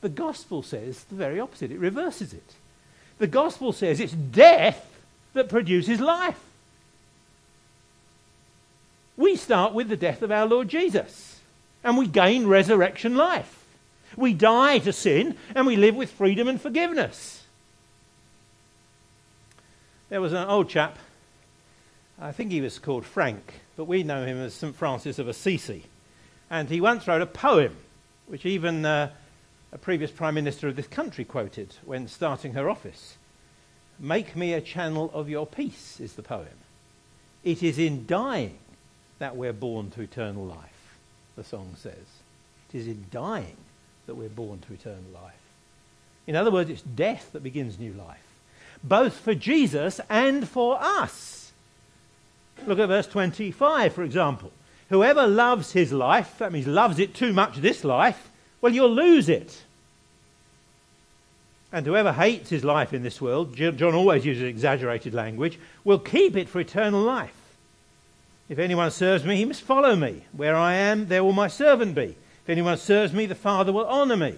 The 0.00 0.08
gospel 0.08 0.62
says 0.62 1.04
the 1.04 1.14
very 1.14 1.38
opposite, 1.38 1.70
it 1.70 1.78
reverses 1.78 2.32
it. 2.32 2.54
The 3.18 3.26
gospel 3.26 3.72
says 3.72 4.00
it's 4.00 4.12
death 4.12 5.02
that 5.34 5.48
produces 5.48 6.00
life. 6.00 6.40
We 9.16 9.36
start 9.36 9.74
with 9.74 9.88
the 9.88 9.96
death 9.96 10.22
of 10.22 10.30
our 10.30 10.46
Lord 10.46 10.68
Jesus, 10.68 11.40
and 11.84 11.98
we 11.98 12.06
gain 12.06 12.46
resurrection 12.46 13.16
life. 13.16 13.66
We 14.16 14.32
die 14.32 14.78
to 14.78 14.92
sin, 14.92 15.36
and 15.54 15.66
we 15.66 15.76
live 15.76 15.94
with 15.94 16.10
freedom 16.10 16.48
and 16.48 16.60
forgiveness. 16.60 17.44
There 20.08 20.22
was 20.22 20.32
an 20.32 20.48
old 20.48 20.70
chap 20.70 20.98
I 22.22 22.32
think 22.32 22.52
he 22.52 22.60
was 22.60 22.78
called 22.78 23.06
Frank, 23.06 23.60
but 23.76 23.86
we 23.86 24.02
know 24.02 24.26
him 24.26 24.36
as 24.36 24.52
St. 24.52 24.76
Francis 24.76 25.18
of 25.18 25.26
Assisi. 25.26 25.84
And 26.50 26.68
he 26.68 26.78
once 26.78 27.08
wrote 27.08 27.22
a 27.22 27.26
poem, 27.26 27.74
which 28.26 28.44
even 28.44 28.84
uh, 28.84 29.10
a 29.72 29.78
previous 29.78 30.10
Prime 30.10 30.34
Minister 30.34 30.68
of 30.68 30.76
this 30.76 30.86
country 30.86 31.24
quoted 31.24 31.74
when 31.86 32.08
starting 32.08 32.52
her 32.52 32.68
office. 32.68 33.16
Make 33.98 34.36
me 34.36 34.52
a 34.52 34.60
channel 34.60 35.10
of 35.14 35.30
your 35.30 35.46
peace, 35.46 35.98
is 35.98 36.12
the 36.12 36.22
poem. 36.22 36.46
It 37.42 37.62
is 37.62 37.78
in 37.78 38.06
dying 38.06 38.58
that 39.18 39.34
we're 39.36 39.54
born 39.54 39.90
to 39.92 40.02
eternal 40.02 40.44
life, 40.44 40.98
the 41.36 41.44
song 41.44 41.74
says. 41.78 41.94
It 42.68 42.78
is 42.80 42.86
in 42.86 43.06
dying 43.10 43.56
that 44.04 44.14
we're 44.14 44.28
born 44.28 44.58
to 44.66 44.74
eternal 44.74 45.10
life. 45.14 45.32
In 46.26 46.36
other 46.36 46.50
words, 46.50 46.68
it's 46.68 46.82
death 46.82 47.30
that 47.32 47.42
begins 47.42 47.78
new 47.78 47.94
life, 47.94 48.18
both 48.84 49.14
for 49.14 49.34
Jesus 49.34 50.02
and 50.10 50.46
for 50.46 50.76
us. 50.78 51.39
Look 52.66 52.78
at 52.78 52.88
verse 52.88 53.06
25, 53.06 53.94
for 53.94 54.04
example. 54.04 54.52
Whoever 54.88 55.26
loves 55.26 55.72
his 55.72 55.92
life, 55.92 56.38
that 56.38 56.52
means 56.52 56.66
loves 56.66 56.98
it 56.98 57.14
too 57.14 57.32
much 57.32 57.56
this 57.56 57.84
life, 57.84 58.30
well, 58.60 58.72
you'll 58.72 58.94
lose 58.94 59.28
it. 59.28 59.62
And 61.72 61.86
whoever 61.86 62.12
hates 62.12 62.50
his 62.50 62.64
life 62.64 62.92
in 62.92 63.02
this 63.02 63.20
world, 63.20 63.56
John 63.56 63.94
always 63.94 64.26
uses 64.26 64.42
exaggerated 64.42 65.14
language, 65.14 65.58
will 65.84 66.00
keep 66.00 66.36
it 66.36 66.48
for 66.48 66.60
eternal 66.60 67.00
life. 67.00 67.34
If 68.48 68.58
anyone 68.58 68.90
serves 68.90 69.24
me, 69.24 69.36
he 69.36 69.44
must 69.44 69.62
follow 69.62 69.94
me. 69.94 70.24
Where 70.32 70.56
I 70.56 70.74
am, 70.74 71.06
there 71.06 71.22
will 71.22 71.32
my 71.32 71.46
servant 71.46 71.94
be. 71.94 72.16
If 72.42 72.48
anyone 72.48 72.76
serves 72.76 73.12
me, 73.12 73.26
the 73.26 73.36
Father 73.36 73.72
will 73.72 73.86
honor 73.86 74.16
me. 74.16 74.34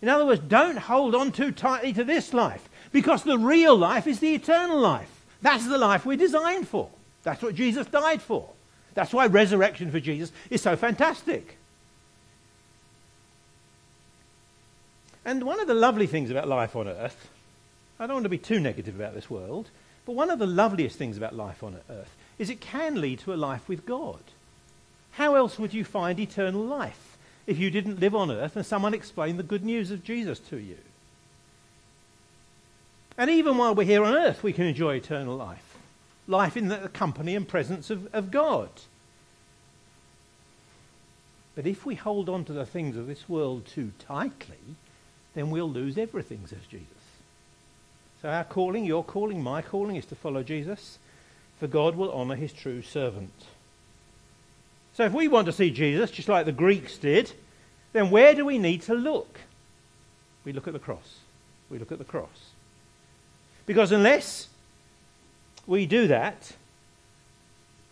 In 0.00 0.08
other 0.08 0.24
words, 0.24 0.40
don't 0.40 0.78
hold 0.78 1.14
on 1.14 1.30
too 1.30 1.52
tightly 1.52 1.92
to 1.92 2.04
this 2.04 2.32
life, 2.32 2.68
because 2.90 3.22
the 3.22 3.38
real 3.38 3.76
life 3.76 4.06
is 4.06 4.18
the 4.18 4.34
eternal 4.34 4.80
life. 4.80 5.24
That's 5.42 5.66
the 5.66 5.78
life 5.78 6.06
we're 6.06 6.16
designed 6.16 6.66
for. 6.66 6.88
That's 7.22 7.42
what 7.42 7.54
Jesus 7.54 7.86
died 7.86 8.22
for. 8.22 8.48
That's 8.94 9.12
why 9.12 9.26
resurrection 9.26 9.90
for 9.90 10.00
Jesus 10.00 10.32
is 10.50 10.60
so 10.60 10.76
fantastic. 10.76 11.56
And 15.24 15.44
one 15.44 15.60
of 15.60 15.68
the 15.68 15.74
lovely 15.74 16.06
things 16.06 16.30
about 16.30 16.48
life 16.48 16.74
on 16.74 16.88
earth, 16.88 17.28
I 17.98 18.06
don't 18.06 18.16
want 18.16 18.24
to 18.24 18.30
be 18.30 18.38
too 18.38 18.58
negative 18.58 18.96
about 18.96 19.14
this 19.14 19.30
world, 19.30 19.68
but 20.04 20.16
one 20.16 20.30
of 20.30 20.40
the 20.40 20.46
loveliest 20.46 20.96
things 20.96 21.16
about 21.16 21.34
life 21.34 21.62
on 21.62 21.76
earth 21.88 22.16
is 22.38 22.50
it 22.50 22.60
can 22.60 23.00
lead 23.00 23.20
to 23.20 23.32
a 23.32 23.36
life 23.36 23.68
with 23.68 23.86
God. 23.86 24.20
How 25.12 25.36
else 25.36 25.58
would 25.58 25.72
you 25.72 25.84
find 25.84 26.18
eternal 26.18 26.64
life 26.64 27.16
if 27.46 27.58
you 27.58 27.70
didn't 27.70 28.00
live 28.00 28.14
on 28.14 28.30
earth 28.30 28.56
and 28.56 28.66
someone 28.66 28.94
explained 28.94 29.38
the 29.38 29.44
good 29.44 29.64
news 29.64 29.90
of 29.92 30.02
Jesus 30.02 30.40
to 30.40 30.56
you? 30.56 30.78
And 33.16 33.30
even 33.30 33.58
while 33.58 33.74
we're 33.74 33.84
here 33.84 34.04
on 34.04 34.14
earth, 34.14 34.42
we 34.42 34.52
can 34.52 34.64
enjoy 34.64 34.96
eternal 34.96 35.36
life 35.36 35.71
life 36.26 36.56
in 36.56 36.68
the 36.68 36.88
company 36.88 37.34
and 37.34 37.46
presence 37.46 37.90
of, 37.90 38.12
of 38.14 38.30
God. 38.30 38.70
But 41.54 41.66
if 41.66 41.84
we 41.84 41.94
hold 41.94 42.28
on 42.28 42.44
to 42.46 42.52
the 42.52 42.64
things 42.64 42.96
of 42.96 43.06
this 43.06 43.28
world 43.28 43.66
too 43.66 43.92
tightly, 43.98 44.76
then 45.34 45.50
we'll 45.50 45.70
lose 45.70 45.98
everything, 45.98 46.46
says 46.46 46.66
Jesus. 46.70 46.86
So 48.22 48.28
our 48.28 48.44
calling, 48.44 48.84
your 48.84 49.04
calling, 49.04 49.42
my 49.42 49.62
calling 49.62 49.96
is 49.96 50.06
to 50.06 50.14
follow 50.14 50.42
Jesus, 50.42 50.98
for 51.58 51.66
God 51.66 51.96
will 51.96 52.12
honour 52.12 52.36
his 52.36 52.52
true 52.52 52.82
servant. 52.82 53.32
So 54.94 55.04
if 55.04 55.12
we 55.12 55.28
want 55.28 55.46
to 55.46 55.52
see 55.52 55.70
Jesus, 55.70 56.10
just 56.10 56.28
like 56.28 56.46
the 56.46 56.52
Greeks 56.52 56.96
did, 56.98 57.32
then 57.92 58.10
where 58.10 58.34
do 58.34 58.44
we 58.44 58.58
need 58.58 58.82
to 58.82 58.94
look? 58.94 59.40
We 60.44 60.52
look 60.52 60.66
at 60.66 60.72
the 60.72 60.78
cross. 60.78 61.18
We 61.70 61.78
look 61.78 61.92
at 61.92 61.98
the 61.98 62.04
cross. 62.04 62.50
Because 63.66 63.92
unless 63.92 64.48
we 65.66 65.86
do 65.86 66.08
that, 66.08 66.52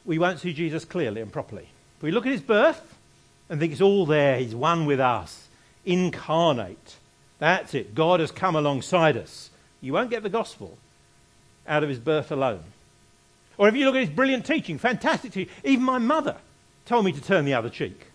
we 0.05 0.19
won't 0.19 0.41
see 0.41 0.53
Jesus 0.53 0.85
clearly 0.85 1.21
and 1.21 1.33
properly. 1.33 1.69
If 1.99 2.03
we 2.03 2.11
look 2.11 2.27
at 2.27 2.33
his 2.33 2.41
birth 2.41 2.97
and 3.49 3.61
think 3.61 3.73
it's 3.73 3.81
all 3.81 4.07
there, 4.07 4.39
he's 4.39 4.55
one 4.55 4.87
with 4.87 5.01
us, 5.01 5.49
incarnate, 5.85 6.97
that's 7.41 7.75
it. 7.75 7.95
God 7.95 8.21
has 8.21 8.31
come 8.31 8.55
alongside 8.55 9.17
us. 9.17 9.51
You 9.81 9.95
won't 9.95 10.11
get 10.11 10.23
the 10.23 10.29
gospel 10.29 10.77
out 11.67 11.83
of 11.83 11.89
his 11.89 11.99
birth 11.99 12.31
alone. 12.31 12.63
Or 13.57 13.67
if 13.69 13.75
you 13.75 13.87
look 13.87 13.95
at 13.95 14.03
his 14.03 14.11
brilliant 14.11 14.47
teaching, 14.47 14.79
fantastic 14.79 15.33
teaching, 15.33 15.53
even 15.65 15.85
my 15.85 15.99
mother 15.99 16.37
told 16.85 17.05
me 17.05 17.13
to 17.13 17.21
turn 17.21 17.45
the 17.45 17.55
other 17.55 17.71
cheek. 17.71 18.07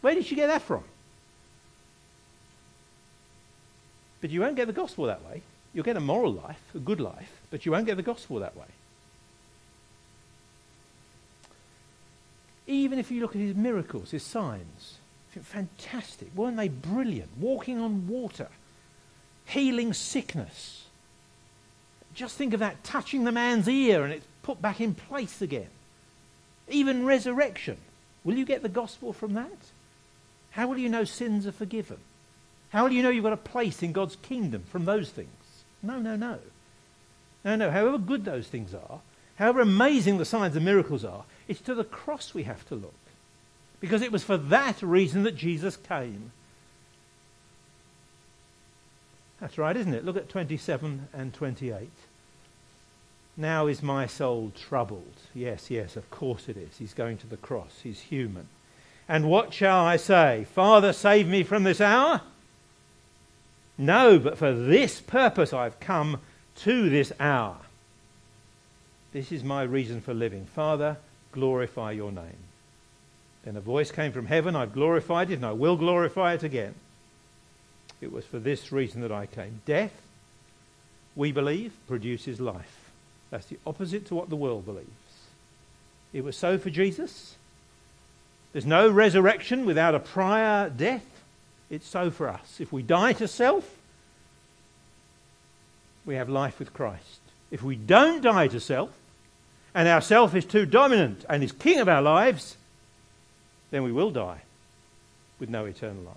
Where 0.00 0.14
did 0.14 0.24
she 0.24 0.34
get 0.34 0.48
that 0.48 0.62
from? 0.62 0.84
But 4.20 4.30
you 4.30 4.40
won't 4.40 4.56
get 4.56 4.66
the 4.66 4.72
gospel 4.72 5.04
that 5.06 5.24
way. 5.24 5.42
You'll 5.74 5.84
get 5.84 5.96
a 5.96 6.00
moral 6.00 6.32
life, 6.32 6.60
a 6.74 6.78
good 6.78 7.00
life, 7.00 7.30
but 7.50 7.66
you 7.66 7.72
won't 7.72 7.86
get 7.86 7.96
the 7.96 8.02
gospel 8.02 8.40
that 8.40 8.56
way. 8.56 8.66
Even 12.66 12.98
if 12.98 13.10
you 13.10 13.20
look 13.20 13.34
at 13.34 13.40
his 13.40 13.54
miracles, 13.54 14.10
his 14.10 14.22
signs, 14.22 14.98
fantastic. 15.42 16.34
Weren't 16.34 16.56
they 16.56 16.68
brilliant? 16.68 17.30
Walking 17.38 17.78
on 17.78 18.06
water, 18.06 18.48
healing 19.44 19.92
sickness. 19.92 20.86
Just 22.14 22.36
think 22.36 22.54
of 22.54 22.60
that 22.60 22.84
touching 22.84 23.24
the 23.24 23.32
man's 23.32 23.68
ear 23.68 24.04
and 24.04 24.12
it's 24.12 24.26
put 24.42 24.62
back 24.62 24.80
in 24.80 24.94
place 24.94 25.42
again. 25.42 25.68
Even 26.68 27.04
resurrection. 27.04 27.76
Will 28.22 28.36
you 28.36 28.46
get 28.46 28.62
the 28.62 28.68
gospel 28.68 29.12
from 29.12 29.34
that? 29.34 29.50
How 30.52 30.68
will 30.68 30.78
you 30.78 30.88
know 30.88 31.04
sins 31.04 31.46
are 31.46 31.52
forgiven? 31.52 31.98
How 32.70 32.84
will 32.84 32.92
you 32.92 33.02
know 33.02 33.10
you've 33.10 33.24
got 33.24 33.32
a 33.32 33.36
place 33.36 33.82
in 33.82 33.92
God's 33.92 34.16
kingdom 34.16 34.64
from 34.70 34.84
those 34.84 35.10
things? 35.10 35.28
No, 35.82 35.98
no, 35.98 36.16
no. 36.16 36.38
No, 37.44 37.56
no. 37.56 37.70
However 37.70 37.98
good 37.98 38.24
those 38.24 38.46
things 38.46 38.72
are, 38.72 39.00
however 39.36 39.60
amazing 39.60 40.18
the 40.18 40.24
signs 40.24 40.56
and 40.56 40.64
miracles 40.64 41.04
are, 41.04 41.24
it's 41.48 41.60
to 41.62 41.74
the 41.74 41.84
cross 41.84 42.34
we 42.34 42.44
have 42.44 42.66
to 42.68 42.74
look. 42.74 42.94
Because 43.80 44.02
it 44.02 44.12
was 44.12 44.24
for 44.24 44.36
that 44.36 44.82
reason 44.82 45.24
that 45.24 45.36
Jesus 45.36 45.76
came. 45.76 46.32
That's 49.40 49.58
right, 49.58 49.76
isn't 49.76 49.92
it? 49.92 50.04
Look 50.04 50.16
at 50.16 50.28
27 50.28 51.08
and 51.12 51.34
28. 51.34 51.90
Now 53.36 53.66
is 53.66 53.82
my 53.82 54.06
soul 54.06 54.52
troubled. 54.56 55.16
Yes, 55.34 55.70
yes, 55.70 55.96
of 55.96 56.08
course 56.10 56.48
it 56.48 56.56
is. 56.56 56.78
He's 56.78 56.94
going 56.94 57.18
to 57.18 57.26
the 57.26 57.36
cross. 57.36 57.80
He's 57.82 58.00
human. 58.00 58.48
And 59.08 59.28
what 59.28 59.52
shall 59.52 59.84
I 59.84 59.96
say? 59.96 60.46
Father, 60.54 60.92
save 60.92 61.28
me 61.28 61.42
from 61.42 61.64
this 61.64 61.80
hour? 61.80 62.22
No, 63.76 64.18
but 64.18 64.38
for 64.38 64.52
this 64.52 65.00
purpose 65.00 65.52
I've 65.52 65.80
come 65.80 66.20
to 66.56 66.88
this 66.88 67.12
hour. 67.18 67.56
This 69.12 69.30
is 69.30 69.44
my 69.44 69.62
reason 69.62 70.00
for 70.00 70.14
living. 70.14 70.46
Father, 70.46 70.96
glorify 71.34 71.92
your 71.92 72.12
name. 72.12 72.38
Then 73.44 73.56
a 73.56 73.60
voice 73.60 73.90
came 73.90 74.12
from 74.12 74.26
heaven, 74.26 74.56
I've 74.56 74.72
glorified 74.72 75.30
it 75.30 75.34
and 75.34 75.44
I 75.44 75.52
will 75.52 75.76
glorify 75.76 76.32
it 76.32 76.42
again. 76.42 76.74
It 78.00 78.10
was 78.10 78.24
for 78.24 78.38
this 78.38 78.72
reason 78.72 79.02
that 79.02 79.12
I 79.12 79.26
came. 79.26 79.60
Death, 79.66 79.92
we 81.14 81.32
believe, 81.32 81.72
produces 81.86 82.40
life. 82.40 82.90
That's 83.30 83.46
the 83.46 83.58
opposite 83.66 84.06
to 84.06 84.14
what 84.14 84.30
the 84.30 84.36
world 84.36 84.64
believes. 84.64 84.88
It 86.12 86.24
was 86.24 86.36
so 86.36 86.56
for 86.56 86.70
Jesus. 86.70 87.36
There's 88.52 88.64
no 88.64 88.88
resurrection 88.88 89.66
without 89.66 89.94
a 89.94 90.00
prior 90.00 90.70
death. 90.70 91.04
It's 91.68 91.88
so 91.88 92.10
for 92.10 92.28
us. 92.28 92.60
If 92.60 92.72
we 92.72 92.82
die 92.82 93.12
to 93.14 93.26
self, 93.26 93.68
we 96.06 96.14
have 96.14 96.28
life 96.28 96.58
with 96.58 96.72
Christ. 96.72 97.20
If 97.50 97.62
we 97.62 97.76
don't 97.76 98.22
die 98.22 98.48
to 98.48 98.60
self, 98.60 98.90
and 99.74 99.88
our 99.88 100.00
self 100.00 100.34
is 100.34 100.44
too 100.44 100.66
dominant 100.66 101.24
and 101.28 101.42
is 101.42 101.52
king 101.52 101.80
of 101.80 101.88
our 101.88 102.02
lives, 102.02 102.56
then 103.70 103.82
we 103.82 103.92
will 103.92 104.10
die 104.10 104.42
with 105.40 105.50
no 105.50 105.64
eternal 105.64 106.02
life. 106.04 106.16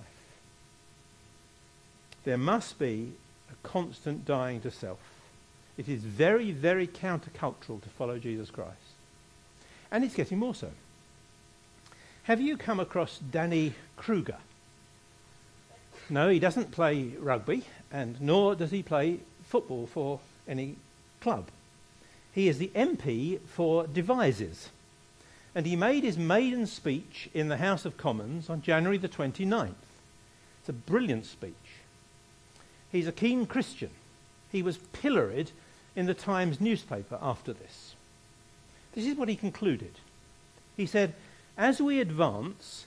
There 2.24 2.38
must 2.38 2.78
be 2.78 3.14
a 3.52 3.68
constant 3.68 4.26
dying 4.26 4.62
to 4.62 4.72
self. 4.72 5.00
It 5.78 5.90
is 5.90 6.02
very, 6.02 6.52
very 6.52 6.88
countercultural 6.88 7.82
to 7.82 7.90
follow 7.98 8.20
Jesus 8.20 8.52
Christ. 8.52 8.76
And 9.92 10.04
it's 10.04 10.16
getting 10.16 10.38
more 10.38 10.56
so. 10.56 10.70
Have 12.24 12.42
you 12.42 12.58
come 12.58 12.80
across 12.80 13.20
Danny 13.20 13.74
Kruger? 13.96 14.38
No, 16.10 16.30
he 16.30 16.40
doesn't 16.40 16.72
play 16.72 17.14
rugby, 17.20 17.64
and 17.92 18.20
nor 18.20 18.56
does 18.56 18.72
he 18.72 18.84
play 18.84 19.20
football 19.46 19.88
for 19.88 20.20
any 20.48 20.76
club. 21.22 21.48
He 22.38 22.50
is 22.50 22.60
the 22.60 22.70
MP 22.76 23.40
for 23.40 23.88
Devizes 23.88 24.70
and 25.56 25.66
he 25.66 25.76
made 25.76 26.04
his 26.04 26.20
maiden 26.20 26.68
speech 26.68 27.32
in 27.34 27.48
the 27.48 27.58
House 27.58 27.84
of 27.84 27.98
Commons 27.98 28.48
on 28.48 28.62
January 28.62 29.00
the 29.00 29.10
29th. 29.10 29.74
It's 30.60 30.70
a 30.70 30.74
brilliant 30.74 31.26
speech. 31.26 31.56
He's 32.92 33.08
a 33.08 33.12
keen 33.12 33.48
Christian. 33.48 33.90
He 34.52 34.62
was 34.62 34.78
pilloried 34.78 35.50
in 35.96 36.06
the 36.06 36.14
Times 36.14 36.62
newspaper 36.62 37.18
after 37.24 37.54
this. 37.54 37.96
This 38.94 39.08
is 39.08 39.18
what 39.18 39.30
he 39.30 39.36
concluded. 39.36 39.96
He 40.76 40.86
said, 40.86 41.16
As 41.58 41.82
we 41.82 42.00
advance 42.00 42.86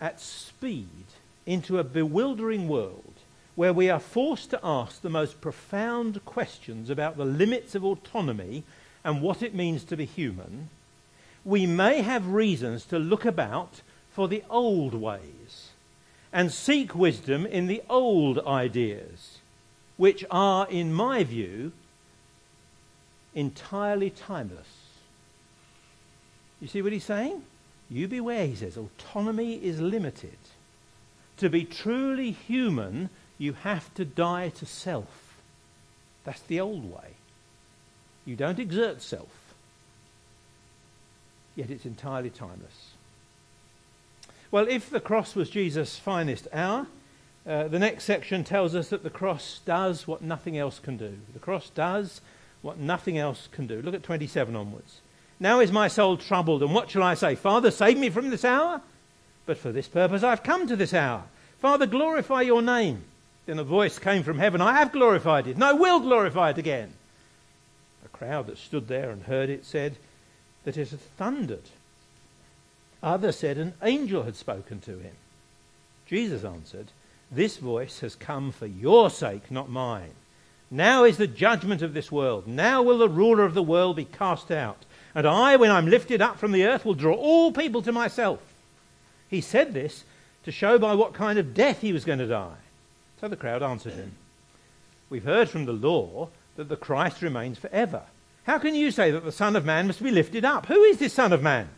at 0.00 0.20
speed 0.20 1.06
into 1.46 1.78
a 1.78 1.84
bewildering 1.84 2.66
world 2.66 3.17
where 3.58 3.72
we 3.72 3.90
are 3.90 3.98
forced 3.98 4.50
to 4.50 4.60
ask 4.62 5.02
the 5.02 5.10
most 5.10 5.40
profound 5.40 6.24
questions 6.24 6.88
about 6.88 7.16
the 7.16 7.24
limits 7.24 7.74
of 7.74 7.84
autonomy 7.84 8.62
and 9.02 9.20
what 9.20 9.42
it 9.42 9.52
means 9.52 9.82
to 9.82 9.96
be 9.96 10.04
human, 10.04 10.68
we 11.44 11.66
may 11.66 12.00
have 12.00 12.24
reasons 12.28 12.84
to 12.84 12.96
look 13.00 13.24
about 13.24 13.82
for 14.12 14.28
the 14.28 14.44
old 14.48 14.94
ways 14.94 15.70
and 16.32 16.52
seek 16.52 16.94
wisdom 16.94 17.44
in 17.44 17.66
the 17.66 17.82
old 17.90 18.38
ideas, 18.46 19.38
which 19.96 20.24
are, 20.30 20.68
in 20.70 20.92
my 20.92 21.24
view, 21.24 21.72
entirely 23.34 24.08
timeless. 24.08 24.68
You 26.60 26.68
see 26.68 26.80
what 26.80 26.92
he's 26.92 27.02
saying? 27.02 27.42
You 27.90 28.06
beware, 28.06 28.46
he 28.46 28.54
says. 28.54 28.76
Autonomy 28.76 29.54
is 29.54 29.80
limited. 29.80 30.38
To 31.38 31.50
be 31.50 31.64
truly 31.64 32.30
human, 32.30 33.10
you 33.38 33.52
have 33.52 33.92
to 33.94 34.04
die 34.04 34.50
to 34.50 34.66
self. 34.66 35.40
That's 36.24 36.42
the 36.42 36.60
old 36.60 36.90
way. 36.90 37.14
You 38.26 38.36
don't 38.36 38.58
exert 38.58 39.00
self, 39.00 39.54
yet 41.56 41.70
it's 41.70 41.86
entirely 41.86 42.30
timeless. 42.30 42.92
Well, 44.50 44.66
if 44.68 44.90
the 44.90 45.00
cross 45.00 45.34
was 45.34 45.50
Jesus' 45.50 45.98
finest 45.98 46.48
hour, 46.52 46.86
uh, 47.46 47.68
the 47.68 47.78
next 47.78 48.04
section 48.04 48.44
tells 48.44 48.74
us 48.74 48.88
that 48.90 49.02
the 49.02 49.10
cross 49.10 49.60
does 49.64 50.06
what 50.06 50.20
nothing 50.20 50.58
else 50.58 50.78
can 50.78 50.96
do. 50.96 51.18
The 51.32 51.38
cross 51.38 51.70
does 51.70 52.20
what 52.60 52.78
nothing 52.78 53.16
else 53.16 53.48
can 53.52 53.66
do. 53.66 53.80
Look 53.80 53.94
at 53.94 54.02
27 54.02 54.54
onwards. 54.54 55.00
Now 55.40 55.60
is 55.60 55.70
my 55.70 55.88
soul 55.88 56.16
troubled, 56.16 56.62
and 56.62 56.74
what 56.74 56.90
shall 56.90 57.02
I 57.02 57.14
say? 57.14 57.34
Father, 57.34 57.70
save 57.70 57.96
me 57.96 58.10
from 58.10 58.30
this 58.30 58.44
hour? 58.44 58.82
But 59.46 59.56
for 59.56 59.72
this 59.72 59.88
purpose 59.88 60.22
I've 60.22 60.42
come 60.42 60.66
to 60.66 60.76
this 60.76 60.92
hour. 60.92 61.24
Father, 61.60 61.86
glorify 61.86 62.42
your 62.42 62.60
name. 62.60 63.04
Then 63.48 63.58
a 63.58 63.64
voice 63.64 63.98
came 63.98 64.24
from 64.24 64.38
heaven 64.38 64.60
I 64.60 64.74
have 64.74 64.92
glorified 64.92 65.46
it, 65.46 65.54
and 65.54 65.64
I 65.64 65.72
will 65.72 66.00
glorify 66.00 66.50
it 66.50 66.58
again. 66.58 66.92
A 68.04 68.08
crowd 68.08 68.46
that 68.46 68.58
stood 68.58 68.88
there 68.88 69.08
and 69.08 69.22
heard 69.22 69.48
it 69.48 69.64
said 69.64 69.96
that 70.64 70.76
it 70.76 70.90
had 70.90 71.00
thundered. 71.00 71.70
Others 73.02 73.36
said 73.36 73.56
an 73.56 73.72
angel 73.82 74.24
had 74.24 74.36
spoken 74.36 74.80
to 74.80 74.98
him. 74.98 75.14
Jesus 76.04 76.44
answered, 76.44 76.88
This 77.30 77.56
voice 77.56 78.00
has 78.00 78.14
come 78.14 78.52
for 78.52 78.66
your 78.66 79.08
sake, 79.08 79.50
not 79.50 79.70
mine. 79.70 80.12
Now 80.70 81.04
is 81.04 81.16
the 81.16 81.26
judgment 81.26 81.80
of 81.80 81.94
this 81.94 82.12
world. 82.12 82.46
Now 82.46 82.82
will 82.82 82.98
the 82.98 83.08
ruler 83.08 83.44
of 83.44 83.54
the 83.54 83.62
world 83.62 83.96
be 83.96 84.04
cast 84.04 84.50
out. 84.50 84.84
And 85.14 85.26
I, 85.26 85.56
when 85.56 85.70
I'm 85.70 85.88
lifted 85.88 86.20
up 86.20 86.38
from 86.38 86.52
the 86.52 86.66
earth, 86.66 86.84
will 86.84 86.92
draw 86.92 87.14
all 87.14 87.50
people 87.50 87.80
to 87.80 87.92
myself. 87.92 88.40
He 89.30 89.40
said 89.40 89.72
this 89.72 90.04
to 90.44 90.52
show 90.52 90.78
by 90.78 90.94
what 90.94 91.14
kind 91.14 91.38
of 91.38 91.54
death 91.54 91.80
he 91.80 91.94
was 91.94 92.04
going 92.04 92.18
to 92.18 92.26
die. 92.26 92.56
So 93.20 93.28
the 93.28 93.36
crowd 93.36 93.62
answered 93.62 93.94
him, 93.94 94.12
We've 95.10 95.24
heard 95.24 95.48
from 95.48 95.64
the 95.64 95.72
law 95.72 96.28
that 96.56 96.68
the 96.68 96.76
Christ 96.76 97.22
remains 97.22 97.58
forever. 97.58 98.02
How 98.44 98.58
can 98.58 98.74
you 98.74 98.90
say 98.90 99.10
that 99.10 99.24
the 99.24 99.32
Son 99.32 99.56
of 99.56 99.64
Man 99.64 99.86
must 99.86 100.02
be 100.02 100.10
lifted 100.10 100.44
up? 100.44 100.66
Who 100.66 100.82
is 100.84 100.98
this 100.98 101.12
Son 101.12 101.32
of 101.32 101.42
Man? 101.42 101.68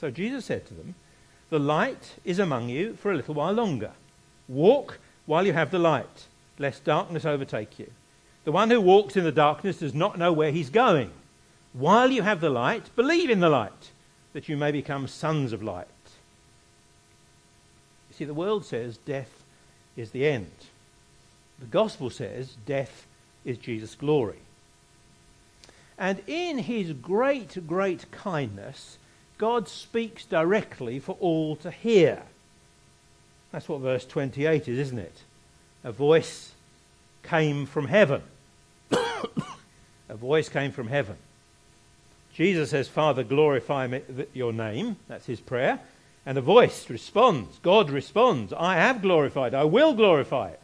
So 0.00 0.10
Jesus 0.10 0.44
said 0.44 0.66
to 0.66 0.74
them, 0.74 0.94
The 1.50 1.58
light 1.58 2.14
is 2.24 2.38
among 2.38 2.68
you 2.68 2.94
for 2.94 3.12
a 3.12 3.16
little 3.16 3.34
while 3.34 3.52
longer. 3.52 3.92
Walk 4.48 4.98
while 5.26 5.46
you 5.46 5.52
have 5.52 5.70
the 5.70 5.78
light, 5.78 6.26
lest 6.58 6.84
darkness 6.84 7.24
overtake 7.24 7.78
you. 7.78 7.90
The 8.44 8.52
one 8.52 8.70
who 8.70 8.80
walks 8.80 9.16
in 9.16 9.24
the 9.24 9.32
darkness 9.32 9.78
does 9.78 9.94
not 9.94 10.18
know 10.18 10.32
where 10.32 10.50
he's 10.50 10.70
going. 10.70 11.12
While 11.72 12.10
you 12.10 12.22
have 12.22 12.40
the 12.40 12.50
light, 12.50 12.94
believe 12.96 13.30
in 13.30 13.40
the 13.40 13.48
light, 13.48 13.90
that 14.32 14.48
you 14.48 14.56
may 14.56 14.72
become 14.72 15.06
sons 15.06 15.52
of 15.52 15.62
light. 15.62 15.86
You 18.10 18.16
see, 18.16 18.24
the 18.24 18.34
world 18.34 18.64
says 18.64 18.96
death 18.98 19.41
is 19.96 20.10
the 20.10 20.26
end. 20.26 20.50
The 21.58 21.66
gospel 21.66 22.10
says 22.10 22.56
death 22.66 23.06
is 23.44 23.58
Jesus' 23.58 23.94
glory. 23.94 24.38
And 25.98 26.20
in 26.26 26.58
his 26.58 26.92
great, 26.92 27.66
great 27.66 28.10
kindness, 28.10 28.98
God 29.38 29.68
speaks 29.68 30.24
directly 30.24 30.98
for 30.98 31.16
all 31.20 31.56
to 31.56 31.70
hear. 31.70 32.22
That's 33.52 33.68
what 33.68 33.80
verse 33.80 34.04
28 34.06 34.68
is, 34.68 34.78
isn't 34.78 34.98
it? 34.98 35.22
A 35.84 35.92
voice 35.92 36.52
came 37.22 37.66
from 37.66 37.86
heaven. 37.86 38.22
a 40.08 40.16
voice 40.16 40.48
came 40.48 40.72
from 40.72 40.88
heaven. 40.88 41.16
Jesus 42.34 42.70
says, 42.70 42.88
Father, 42.88 43.22
glorify 43.22 44.00
your 44.32 44.52
name. 44.52 44.96
That's 45.06 45.26
his 45.26 45.40
prayer. 45.40 45.80
And 46.24 46.38
a 46.38 46.42
voice 46.42 46.88
responds. 46.88 47.58
God 47.62 47.90
responds, 47.90 48.52
I 48.52 48.76
have 48.76 49.02
glorified. 49.02 49.54
I 49.54 49.64
will 49.64 49.94
glorify 49.94 50.50
it. 50.50 50.60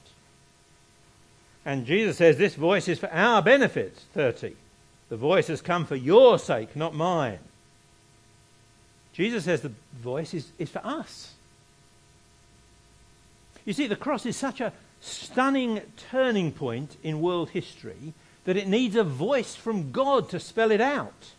And 1.64 1.85
Jesus 1.85 2.16
says, 2.16 2.37
This 2.37 2.55
voice 2.55 2.88
is 2.88 2.99
for 2.99 3.12
our 3.12 3.42
benefit. 3.42 3.97
30. 4.14 4.55
The 5.09 5.16
voice 5.16 5.49
has 5.49 5.61
come 5.61 5.87
for 5.87 5.97
your 5.97 6.38
sake, 6.38 6.77
not 6.77 6.94
mine. 6.94 7.38
Jesus 9.18 9.47
says 9.47 9.62
the 9.62 9.73
voice 10.01 10.33
is, 10.33 10.53
is 10.61 10.71
for 10.71 10.81
us. 10.85 11.33
You 13.64 13.73
see, 13.73 13.88
the 13.88 13.97
cross 13.97 14.25
is 14.25 14.37
such 14.37 14.61
a 14.61 14.73
stunning 15.01 15.81
turning 16.11 16.53
point 16.53 16.97
in 17.03 17.21
world 17.21 17.51
history 17.51 18.14
that 18.44 18.57
it 18.57 18.68
needs 18.68 18.94
a 18.94 19.05
voice 19.05 19.57
from 19.57 19.90
God 19.90 20.31
to 20.31 20.38
spell 20.38 20.71
it 20.71 20.81
out. 20.81 21.33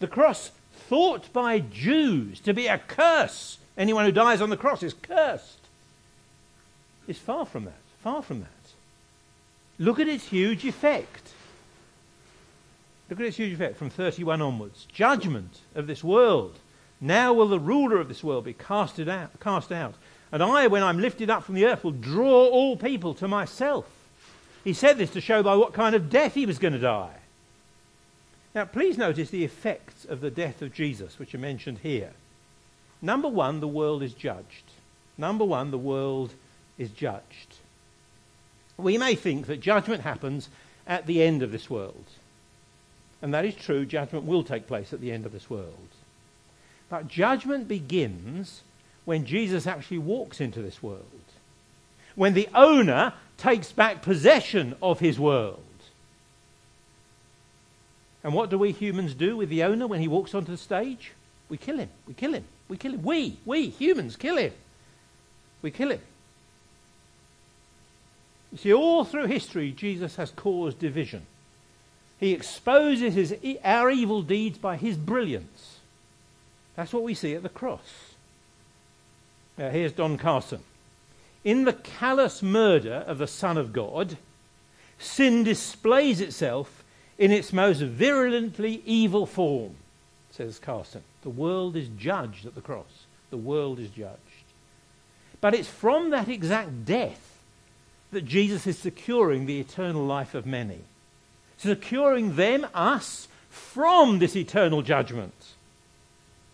The 0.00 0.08
cross, 0.08 0.50
thought 0.88 1.32
by 1.32 1.58
Jews 1.60 2.40
to 2.40 2.54
be 2.54 2.66
a 2.66 2.78
curse, 2.78 3.58
anyone 3.76 4.04
who 4.04 4.12
dies 4.12 4.40
on 4.40 4.50
the 4.50 4.56
cross 4.56 4.82
is 4.82 4.94
cursed, 4.94 5.58
is 7.06 7.18
far 7.18 7.46
from 7.46 7.64
that. 7.64 7.74
Far 8.02 8.22
from 8.22 8.40
that. 8.40 8.48
Look 9.78 9.98
at 9.98 10.08
its 10.08 10.28
huge 10.28 10.64
effect. 10.64 11.32
Look 13.10 13.20
at 13.20 13.26
its 13.26 13.36
huge 13.36 13.52
effect 13.52 13.76
from 13.76 13.90
31 13.90 14.40
onwards. 14.40 14.86
Judgment 14.92 15.60
of 15.74 15.86
this 15.86 16.04
world. 16.04 16.56
Now 17.00 17.32
will 17.32 17.48
the 17.48 17.58
ruler 17.58 17.98
of 17.98 18.08
this 18.08 18.24
world 18.24 18.44
be 18.44 18.52
casted 18.52 19.08
out, 19.08 19.38
cast 19.40 19.72
out. 19.72 19.94
And 20.32 20.42
I, 20.42 20.66
when 20.66 20.82
I'm 20.82 21.00
lifted 21.00 21.30
up 21.30 21.44
from 21.44 21.54
the 21.54 21.66
earth, 21.66 21.84
will 21.84 21.92
draw 21.92 22.46
all 22.46 22.76
people 22.76 23.14
to 23.14 23.28
myself. 23.28 23.86
He 24.64 24.72
said 24.72 24.96
this 24.96 25.10
to 25.10 25.20
show 25.20 25.42
by 25.42 25.54
what 25.54 25.74
kind 25.74 25.94
of 25.94 26.08
death 26.08 26.34
he 26.34 26.46
was 26.46 26.58
going 26.58 26.72
to 26.72 26.78
die. 26.78 27.14
Now, 28.54 28.64
please 28.64 28.96
notice 28.96 29.30
the 29.30 29.44
effects 29.44 30.04
of 30.04 30.20
the 30.20 30.30
death 30.30 30.62
of 30.62 30.72
Jesus, 30.72 31.18
which 31.18 31.34
are 31.34 31.38
mentioned 31.38 31.78
here. 31.82 32.12
Number 33.02 33.28
one, 33.28 33.60
the 33.60 33.68
world 33.68 34.02
is 34.02 34.14
judged. 34.14 34.64
Number 35.18 35.44
one, 35.44 35.70
the 35.70 35.78
world 35.78 36.32
is 36.78 36.90
judged. 36.90 37.56
We 38.76 38.96
may 38.96 39.14
think 39.14 39.46
that 39.46 39.60
judgment 39.60 40.02
happens 40.02 40.48
at 40.86 41.06
the 41.06 41.22
end 41.22 41.42
of 41.42 41.52
this 41.52 41.68
world. 41.68 42.04
And 43.22 43.32
that 43.34 43.44
is 43.44 43.54
true, 43.54 43.84
judgment 43.84 44.24
will 44.24 44.42
take 44.42 44.66
place 44.66 44.92
at 44.92 45.00
the 45.00 45.10
end 45.10 45.26
of 45.26 45.32
this 45.32 45.48
world. 45.48 45.88
But 46.88 47.08
judgment 47.08 47.68
begins 47.68 48.62
when 49.04 49.26
Jesus 49.26 49.66
actually 49.66 49.98
walks 49.98 50.40
into 50.40 50.62
this 50.62 50.82
world, 50.82 51.04
when 52.14 52.34
the 52.34 52.48
owner 52.54 53.14
takes 53.36 53.72
back 53.72 54.02
possession 54.02 54.76
of 54.82 55.00
his 55.00 55.18
world. 55.18 55.60
And 58.24 58.32
what 58.32 58.48
do 58.48 58.58
we 58.58 58.72
humans 58.72 59.14
do 59.14 59.36
with 59.36 59.50
the 59.50 59.62
owner 59.62 59.86
when 59.86 60.00
he 60.00 60.08
walks 60.08 60.34
onto 60.34 60.50
the 60.50 60.58
stage? 60.58 61.12
We 61.50 61.58
kill 61.58 61.78
him. 61.78 61.90
We 62.08 62.14
kill 62.14 62.32
him. 62.32 62.44
We 62.68 62.78
kill 62.78 62.94
him. 62.94 63.02
We, 63.02 63.36
we 63.44 63.68
humans, 63.68 64.16
kill 64.16 64.38
him. 64.38 64.52
We 65.60 65.70
kill 65.70 65.90
him. 65.90 66.00
You 68.50 68.58
see, 68.58 68.72
all 68.72 69.04
through 69.04 69.26
history, 69.26 69.72
Jesus 69.72 70.16
has 70.16 70.30
caused 70.30 70.78
division. 70.78 71.26
He 72.18 72.32
exposes 72.32 73.14
his, 73.14 73.36
our 73.62 73.90
evil 73.90 74.22
deeds 74.22 74.56
by 74.56 74.76
his 74.76 74.96
brilliance. 74.96 75.78
That's 76.76 76.92
what 76.92 77.02
we 77.02 77.14
see 77.14 77.34
at 77.34 77.42
the 77.42 77.48
cross. 77.48 78.14
Now, 79.58 79.70
here's 79.70 79.92
Don 79.92 80.16
Carson. 80.16 80.60
In 81.44 81.64
the 81.64 81.72
callous 81.72 82.42
murder 82.42 83.04
of 83.06 83.18
the 83.18 83.26
Son 83.26 83.58
of 83.58 83.72
God, 83.72 84.16
sin 84.98 85.44
displays 85.44 86.20
itself 86.20 86.83
in 87.18 87.30
its 87.30 87.52
most 87.52 87.80
virulently 87.80 88.82
evil 88.84 89.26
form, 89.26 89.74
says 90.30 90.58
Carson. 90.58 91.02
The 91.22 91.30
world 91.30 91.76
is 91.76 91.88
judged 91.96 92.46
at 92.46 92.54
the 92.54 92.60
cross. 92.60 93.06
The 93.30 93.36
world 93.36 93.78
is 93.78 93.90
judged. 93.90 94.18
But 95.40 95.54
it's 95.54 95.68
from 95.68 96.10
that 96.10 96.28
exact 96.28 96.84
death 96.84 97.38
that 98.10 98.24
Jesus 98.24 98.66
is 98.66 98.78
securing 98.78 99.46
the 99.46 99.60
eternal 99.60 100.04
life 100.04 100.34
of 100.34 100.46
many, 100.46 100.80
securing 101.58 102.36
them, 102.36 102.66
us, 102.74 103.28
from 103.50 104.18
this 104.18 104.36
eternal 104.36 104.82
judgment. 104.82 105.54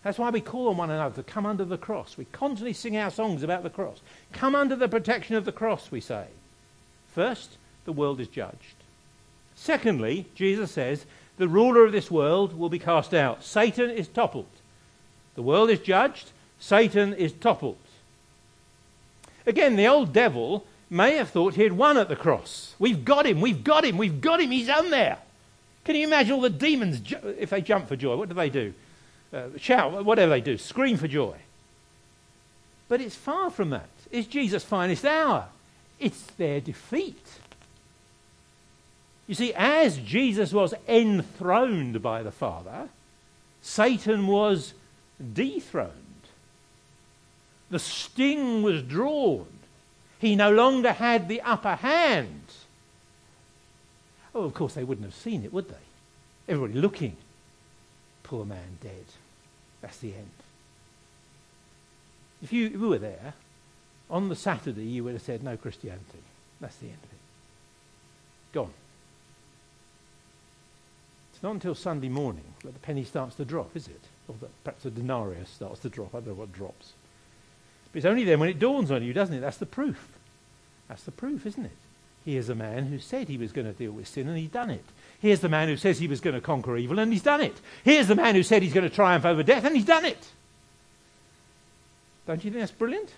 That's 0.03 0.17
why 0.17 0.29
we 0.29 0.41
call 0.41 0.69
on 0.69 0.77
one 0.77 0.89
another 0.89 1.15
to 1.15 1.23
come 1.23 1.45
under 1.45 1.63
the 1.63 1.77
cross. 1.77 2.17
We 2.17 2.25
constantly 2.25 2.73
sing 2.73 2.97
our 2.97 3.11
songs 3.11 3.43
about 3.43 3.63
the 3.63 3.69
cross. 3.69 4.01
Come 4.31 4.55
under 4.55 4.75
the 4.75 4.87
protection 4.87 5.35
of 5.35 5.45
the 5.45 5.51
cross, 5.51 5.91
we 5.91 6.01
say. 6.01 6.25
First, 7.13 7.57
the 7.85 7.91
world 7.91 8.19
is 8.19 8.27
judged. 8.27 8.80
Secondly, 9.61 10.25
Jesus 10.33 10.71
says, 10.71 11.05
the 11.37 11.47
ruler 11.47 11.85
of 11.85 11.91
this 11.91 12.09
world 12.09 12.57
will 12.57 12.67
be 12.67 12.79
cast 12.79 13.13
out. 13.13 13.43
Satan 13.43 13.91
is 13.91 14.07
toppled. 14.07 14.47
The 15.35 15.43
world 15.43 15.69
is 15.69 15.79
judged, 15.79 16.31
Satan 16.59 17.13
is 17.13 17.31
toppled. 17.31 17.77
Again, 19.45 19.75
the 19.75 19.85
old 19.85 20.13
devil 20.13 20.65
may 20.89 21.15
have 21.17 21.29
thought 21.29 21.53
he 21.53 21.61
had 21.61 21.73
won 21.73 21.97
at 21.97 22.09
the 22.09 22.15
cross. 22.15 22.73
We've 22.79 23.05
got 23.05 23.27
him, 23.27 23.39
we've 23.39 23.63
got 23.63 23.85
him, 23.85 23.99
we've 23.99 24.19
got 24.19 24.41
him, 24.41 24.49
he's 24.49 24.67
on 24.67 24.89
there. 24.89 25.19
Can 25.85 25.95
you 25.95 26.07
imagine 26.07 26.33
all 26.33 26.41
the 26.41 26.49
demons, 26.49 26.99
if 27.37 27.51
they 27.51 27.61
jump 27.61 27.87
for 27.87 27.95
joy, 27.95 28.15
what 28.15 28.29
do 28.29 28.35
they 28.35 28.49
do? 28.49 28.73
Uh, 29.31 29.43
shout, 29.57 30.03
whatever 30.03 30.31
they 30.31 30.41
do, 30.41 30.57
scream 30.57 30.97
for 30.97 31.07
joy. 31.07 31.35
But 32.89 32.99
it's 32.99 33.15
far 33.15 33.51
from 33.51 33.69
that. 33.69 33.89
It's 34.11 34.27
Jesus' 34.27 34.63
finest 34.63 35.05
hour. 35.05 35.49
It's 35.99 36.23
their 36.39 36.59
defeat. 36.61 37.23
You 39.31 39.35
see, 39.35 39.53
as 39.53 39.97
Jesus 39.97 40.51
was 40.51 40.73
enthroned 40.89 42.01
by 42.01 42.21
the 42.21 42.33
Father, 42.33 42.89
Satan 43.61 44.27
was 44.27 44.73
dethroned. 45.33 45.93
The 47.69 47.79
sting 47.79 48.61
was 48.61 48.83
drawn. 48.83 49.47
He 50.19 50.35
no 50.35 50.51
longer 50.51 50.91
had 50.91 51.29
the 51.29 51.39
upper 51.39 51.75
hand. 51.75 52.43
Oh, 54.35 54.43
of 54.43 54.53
course, 54.53 54.73
they 54.73 54.83
wouldn't 54.83 55.07
have 55.07 55.15
seen 55.15 55.45
it, 55.45 55.53
would 55.53 55.69
they? 55.69 55.85
Everybody 56.49 56.81
looking. 56.81 57.15
Poor 58.23 58.43
man 58.43 58.79
dead. 58.81 59.05
That's 59.79 59.99
the 59.99 60.13
end. 60.13 60.29
If 62.43 62.51
you, 62.51 62.65
if 62.65 62.73
you 62.73 62.89
were 62.89 62.99
there, 62.99 63.33
on 64.09 64.27
the 64.27 64.35
Saturday 64.35 64.83
you 64.83 65.05
would 65.05 65.13
have 65.13 65.21
said, 65.21 65.41
no 65.41 65.55
Christianity. 65.55 66.19
That's 66.59 66.75
the 66.75 66.87
end 66.87 66.97
of 67.01 67.11
it. 67.13 68.51
Gone. 68.51 68.73
Not 71.41 71.51
until 71.51 71.75
Sunday 71.75 72.09
morning 72.09 72.43
that 72.63 72.73
the 72.73 72.79
penny 72.79 73.03
starts 73.03 73.35
to 73.35 73.45
drop, 73.45 73.75
is 73.75 73.87
it? 73.87 74.01
Or 74.27 74.35
that 74.41 74.63
perhaps 74.63 74.83
the 74.83 74.91
denarius 74.91 75.49
starts 75.49 75.79
to 75.81 75.89
drop. 75.89 76.13
I 76.13 76.19
don't 76.19 76.27
know 76.27 76.33
what 76.35 76.53
drops. 76.53 76.93
But 77.91 77.97
it's 77.97 78.05
only 78.05 78.23
then 78.23 78.39
when 78.39 78.49
it 78.49 78.59
dawns 78.59 78.91
on 78.91 79.03
you, 79.03 79.13
doesn't 79.13 79.35
it? 79.35 79.41
That's 79.41 79.57
the 79.57 79.65
proof. 79.65 80.09
That's 80.87 81.03
the 81.03 81.11
proof, 81.11 81.45
isn't 81.45 81.65
it? 81.65 81.71
Here's 82.23 82.49
a 82.49 82.55
man 82.55 82.85
who 82.85 82.99
said 82.99 83.27
he 83.27 83.37
was 83.37 83.51
going 83.51 83.65
to 83.65 83.73
deal 83.73 83.91
with 83.91 84.07
sin 84.07 84.27
and 84.27 84.37
he's 84.37 84.49
done 84.49 84.69
it. 84.69 84.85
Here's 85.19 85.39
the 85.39 85.49
man 85.49 85.67
who 85.67 85.77
says 85.77 85.97
he 85.97 86.07
was 86.07 86.21
going 86.21 86.35
to 86.35 86.41
conquer 86.41 86.77
evil 86.77 86.99
and 86.99 87.11
he's 87.11 87.23
done 87.23 87.41
it. 87.41 87.59
Here's 87.83 88.07
the 88.07 88.15
man 88.15 88.35
who 88.35 88.43
said 88.43 88.61
he's 88.61 88.73
going 88.73 88.87
to 88.87 88.95
triumph 88.95 89.25
over 89.25 89.41
death 89.41 89.65
and 89.65 89.75
he's 89.75 89.85
done 89.85 90.05
it. 90.05 90.29
Don't 92.27 92.43
you 92.43 92.51
think 92.51 92.61
that's 92.61 92.71
brilliant? 92.71 93.11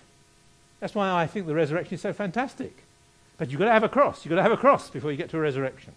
That's 0.80 0.94
why 0.94 1.10
I 1.10 1.26
think 1.26 1.46
the 1.46 1.54
resurrection 1.54 1.94
is 1.94 2.00
so 2.00 2.12
fantastic. 2.12 2.74
But 3.36 3.50
you've 3.50 3.58
got 3.58 3.66
to 3.66 3.72
have 3.72 3.84
a 3.84 3.88
cross. 3.88 4.24
You've 4.24 4.30
got 4.30 4.36
to 4.36 4.42
have 4.42 4.52
a 4.52 4.56
cross 4.56 4.88
before 4.88 5.10
you 5.10 5.16
get 5.16 5.30
to 5.30 5.36
a 5.36 5.40
resurrection. 5.40 5.92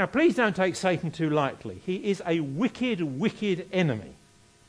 Now, 0.00 0.06
please 0.06 0.34
don't 0.34 0.56
take 0.56 0.76
Satan 0.76 1.10
too 1.10 1.28
lightly. 1.28 1.82
He 1.84 1.96
is 1.96 2.22
a 2.24 2.40
wicked, 2.40 3.02
wicked 3.02 3.68
enemy. 3.70 4.14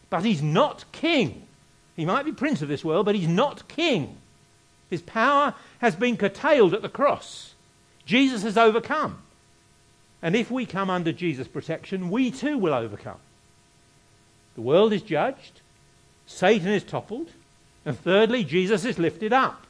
But 0.10 0.26
he's 0.26 0.42
not 0.42 0.84
king. 0.92 1.48
He 1.96 2.04
might 2.04 2.26
be 2.26 2.34
prince 2.34 2.62
of 2.62 2.68
this 2.68 2.84
world, 2.84 3.06
but 3.06 3.16
he's 3.16 3.30
not 3.30 3.70
king. 3.70 4.18
His 4.90 5.02
power 5.02 5.56
has 5.80 5.96
been 5.96 6.18
curtailed 6.18 6.74
at 6.74 6.82
the 6.82 6.90
cross. 6.90 7.54
Jesus 8.06 8.44
has 8.44 8.58
overcome. 8.58 9.20
And 10.22 10.36
if 10.36 10.52
we 10.52 10.66
come 10.66 10.90
under 10.90 11.14
Jesus' 11.14 11.48
protection, 11.48 12.10
we 12.10 12.30
too 12.30 12.58
will 12.58 12.74
overcome. 12.74 13.20
The 14.56 14.62
world 14.62 14.92
is 14.92 15.02
judged, 15.02 15.62
Satan 16.28 16.68
is 16.68 16.84
toppled, 16.84 17.30
and 17.86 17.98
thirdly, 17.98 18.44
Jesus 18.44 18.84
is 18.84 19.00
lifted 19.00 19.32
up. 19.32 19.66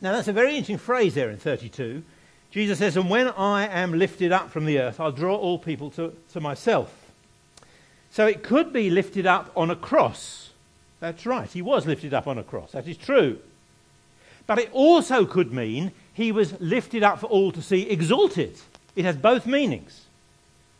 Now, 0.00 0.12
that's 0.12 0.28
a 0.28 0.32
very 0.32 0.52
interesting 0.52 0.78
phrase 0.78 1.14
there 1.14 1.28
in 1.28 1.36
32. 1.36 2.02
Jesus 2.50 2.78
says, 2.78 2.96
And 2.96 3.10
when 3.10 3.28
I 3.28 3.66
am 3.66 3.92
lifted 3.92 4.32
up 4.32 4.50
from 4.50 4.64
the 4.64 4.78
earth, 4.78 5.00
I'll 5.00 5.12
draw 5.12 5.36
all 5.36 5.58
people 5.58 5.90
to, 5.92 6.14
to 6.32 6.40
myself. 6.40 6.92
So 8.10 8.26
it 8.26 8.42
could 8.42 8.72
be 8.72 8.90
lifted 8.90 9.26
up 9.26 9.50
on 9.56 9.70
a 9.70 9.76
cross. 9.76 10.50
That's 11.00 11.26
right, 11.26 11.50
he 11.50 11.62
was 11.62 11.86
lifted 11.86 12.14
up 12.14 12.26
on 12.26 12.38
a 12.38 12.42
cross. 12.42 12.72
That 12.72 12.88
is 12.88 12.96
true. 12.96 13.38
But 14.46 14.58
it 14.58 14.70
also 14.72 15.26
could 15.26 15.52
mean 15.52 15.92
he 16.14 16.32
was 16.32 16.58
lifted 16.60 17.02
up 17.02 17.20
for 17.20 17.26
all 17.26 17.52
to 17.52 17.62
see, 17.62 17.82
exalted. 17.82 18.58
It 18.96 19.04
has 19.04 19.16
both 19.16 19.46
meanings. 19.46 20.06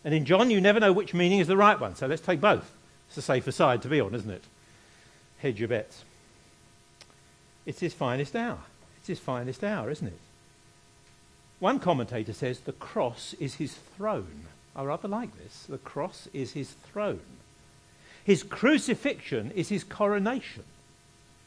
And 0.04 0.14
in 0.14 0.24
John, 0.24 0.50
you 0.50 0.60
never 0.60 0.80
know 0.80 0.92
which 0.92 1.12
meaning 1.12 1.38
is 1.38 1.46
the 1.46 1.56
right 1.56 1.78
one. 1.78 1.94
So 1.94 2.06
let's 2.06 2.22
take 2.22 2.40
both. 2.40 2.72
It's 3.08 3.18
a 3.18 3.22
safer 3.22 3.52
side 3.52 3.82
to 3.82 3.88
be 3.88 4.00
on, 4.00 4.14
isn't 4.14 4.30
it? 4.30 4.42
Hedge 5.38 5.60
your 5.60 5.68
bets. 5.68 6.04
It's 7.66 7.80
his 7.80 7.92
finest 7.92 8.34
hour. 8.34 8.58
It's 8.98 9.08
his 9.08 9.18
finest 9.18 9.62
hour, 9.62 9.90
isn't 9.90 10.06
it? 10.06 10.18
One 11.60 11.80
commentator 11.80 12.32
says 12.32 12.60
the 12.60 12.72
cross 12.72 13.34
is 13.40 13.54
his 13.54 13.74
throne. 13.96 14.46
I 14.76 14.84
rather 14.84 15.08
like 15.08 15.36
this. 15.38 15.64
The 15.68 15.78
cross 15.78 16.28
is 16.32 16.52
his 16.52 16.70
throne. 16.70 17.20
His 18.24 18.42
crucifixion 18.42 19.50
is 19.52 19.68
his 19.68 19.84
coronation, 19.84 20.64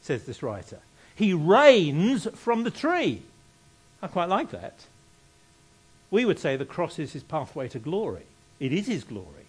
says 0.02 0.24
this 0.24 0.42
writer. 0.42 0.80
He 1.14 1.32
reigns 1.32 2.26
from 2.34 2.64
the 2.64 2.70
tree. 2.70 3.22
I 4.02 4.08
quite 4.08 4.28
like 4.28 4.50
that. 4.50 4.74
We 6.10 6.24
would 6.24 6.38
say 6.38 6.56
the 6.56 6.64
cross 6.64 6.98
is 6.98 7.12
his 7.12 7.22
pathway 7.22 7.68
to 7.68 7.78
glory. 7.78 8.24
It 8.60 8.72
is 8.72 8.86
his 8.86 9.04
glory. 9.04 9.46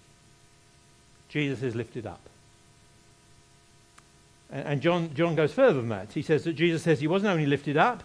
Jesus 1.28 1.62
is 1.63 1.76
lifted 1.76 2.06
up. 2.06 2.21
And 4.52 4.82
John, 4.82 5.13
John 5.15 5.34
goes 5.34 5.52
further 5.52 5.82
than 5.82 5.89
that. 5.89 6.13
He 6.13 6.21
says 6.21 6.43
that 6.43 6.54
Jesus 6.54 6.84
says 6.84 6.99
he 6.99 7.08
wasn't 7.08 7.32
only 7.32 7.47
lifted 7.47 7.76
up, 7.76 8.04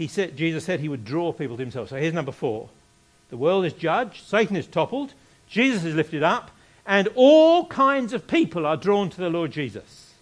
he 0.00 0.06
said, 0.06 0.34
Jesus 0.34 0.64
said 0.64 0.80
he 0.80 0.88
would 0.88 1.04
draw 1.04 1.30
people 1.30 1.58
to 1.58 1.62
himself. 1.62 1.90
So 1.90 1.96
here's 1.96 2.14
number 2.14 2.32
four. 2.32 2.70
The 3.28 3.36
world 3.36 3.66
is 3.66 3.74
judged, 3.74 4.24
Satan 4.24 4.56
is 4.56 4.66
toppled, 4.66 5.12
Jesus 5.46 5.84
is 5.84 5.94
lifted 5.94 6.22
up, 6.22 6.50
and 6.86 7.06
all 7.16 7.66
kinds 7.66 8.14
of 8.14 8.26
people 8.26 8.64
are 8.64 8.78
drawn 8.78 9.10
to 9.10 9.20
the 9.20 9.28
Lord 9.28 9.50
Jesus. 9.50 10.14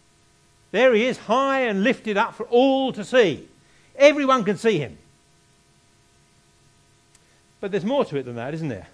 There 0.73 0.93
he 0.95 1.05
is, 1.05 1.17
high 1.17 1.61
and 1.61 1.85
lifted 1.85 2.17
up 2.17 2.35
for 2.35 2.45
all 2.47 2.93
to 2.93 3.05
see. 3.05 3.47
Everyone 3.95 4.43
can 4.43 4.57
see 4.57 4.79
him. 4.79 4.99
But 7.61 7.71
there's 7.71 7.85
more 7.85 8.05
to 8.07 8.17
it 8.17 8.25
than 8.25 8.35
that, 8.35 8.55
isn't 8.55 8.71
there? 8.71 8.89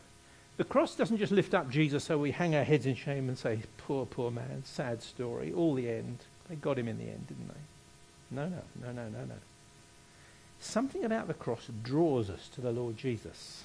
The 0.59 0.64
cross 0.64 0.94
doesn't 0.94 1.16
just 1.16 1.33
lift 1.33 1.55
up 1.55 1.70
Jesus 1.70 2.05
so 2.05 2.18
we 2.18 2.31
hang 2.31 2.55
our 2.55 2.62
heads 2.62 2.85
in 2.85 2.94
shame 2.94 3.31
and 3.31 3.38
say, 3.38 3.61
poor, 3.79 4.05
poor 4.05 4.31
man, 4.31 4.64
sad 4.66 5.03
story, 5.03 5.51
all 5.51 5.73
the 5.73 5.88
end. 5.88 6.18
They 6.51 6.57
got 6.57 6.79
him 6.79 6.88
in 6.88 6.99
the 6.99 7.05
end, 7.05 7.27
didn't 7.27 7.49
they? 7.49 8.37
No, 8.37 8.49
no, 8.51 8.62
no, 8.83 8.92
no, 8.92 9.09
no, 9.09 9.25
no. 9.25 9.35
Something 10.64 11.05
about 11.05 11.29
the 11.29 11.35
cross 11.35 11.68
draws 11.83 12.31
us 12.31 12.48
to 12.55 12.61
the 12.61 12.72
Lord 12.72 12.96
Jesus. 12.96 13.64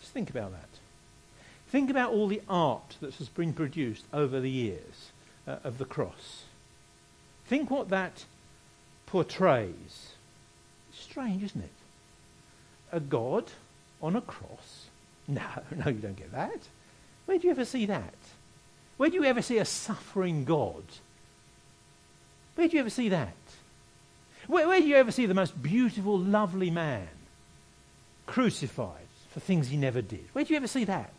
Just 0.00 0.12
think 0.12 0.30
about 0.30 0.52
that. 0.52 0.68
Think 1.68 1.90
about 1.90 2.12
all 2.12 2.28
the 2.28 2.42
art 2.48 2.96
that 3.00 3.14
has 3.14 3.28
been 3.28 3.52
produced 3.52 4.04
over 4.12 4.38
the 4.38 4.50
years 4.50 5.10
uh, 5.46 5.56
of 5.64 5.78
the 5.78 5.84
cross. 5.84 6.44
Think 7.46 7.70
what 7.70 7.88
that 7.88 8.24
portrays. 9.06 10.12
Strange, 10.92 11.42
isn't 11.42 11.64
it? 11.64 11.70
A 12.92 13.00
God 13.00 13.50
on 14.00 14.14
a 14.14 14.20
cross 14.20 14.86
no, 15.28 15.42
no, 15.76 15.90
you 15.90 15.98
don't 15.98 16.16
get 16.16 16.32
that. 16.32 16.60
Where 17.24 17.38
do 17.38 17.46
you 17.46 17.50
ever 17.50 17.64
see 17.64 17.86
that? 17.86 18.14
Where 18.96 19.10
do 19.10 19.16
you 19.16 19.24
ever 19.24 19.42
see 19.42 19.58
a 19.58 19.64
suffering 19.64 20.44
God? 20.44 20.84
Where 22.54 22.68
do 22.68 22.74
you 22.74 22.80
ever 22.80 22.90
see 22.90 23.08
that? 23.10 23.34
Where, 24.46 24.66
where 24.68 24.80
do 24.80 24.86
you 24.86 24.96
ever 24.96 25.12
see 25.12 25.26
the 25.26 25.34
most 25.34 25.60
beautiful, 25.60 26.18
lovely 26.18 26.70
man 26.70 27.08
crucified 28.26 29.06
for 29.30 29.40
things 29.40 29.68
he 29.68 29.76
never 29.76 30.02
did? 30.02 30.24
Where 30.32 30.44
do 30.44 30.52
you 30.52 30.56
ever 30.56 30.68
see 30.68 30.84
that? 30.84 31.12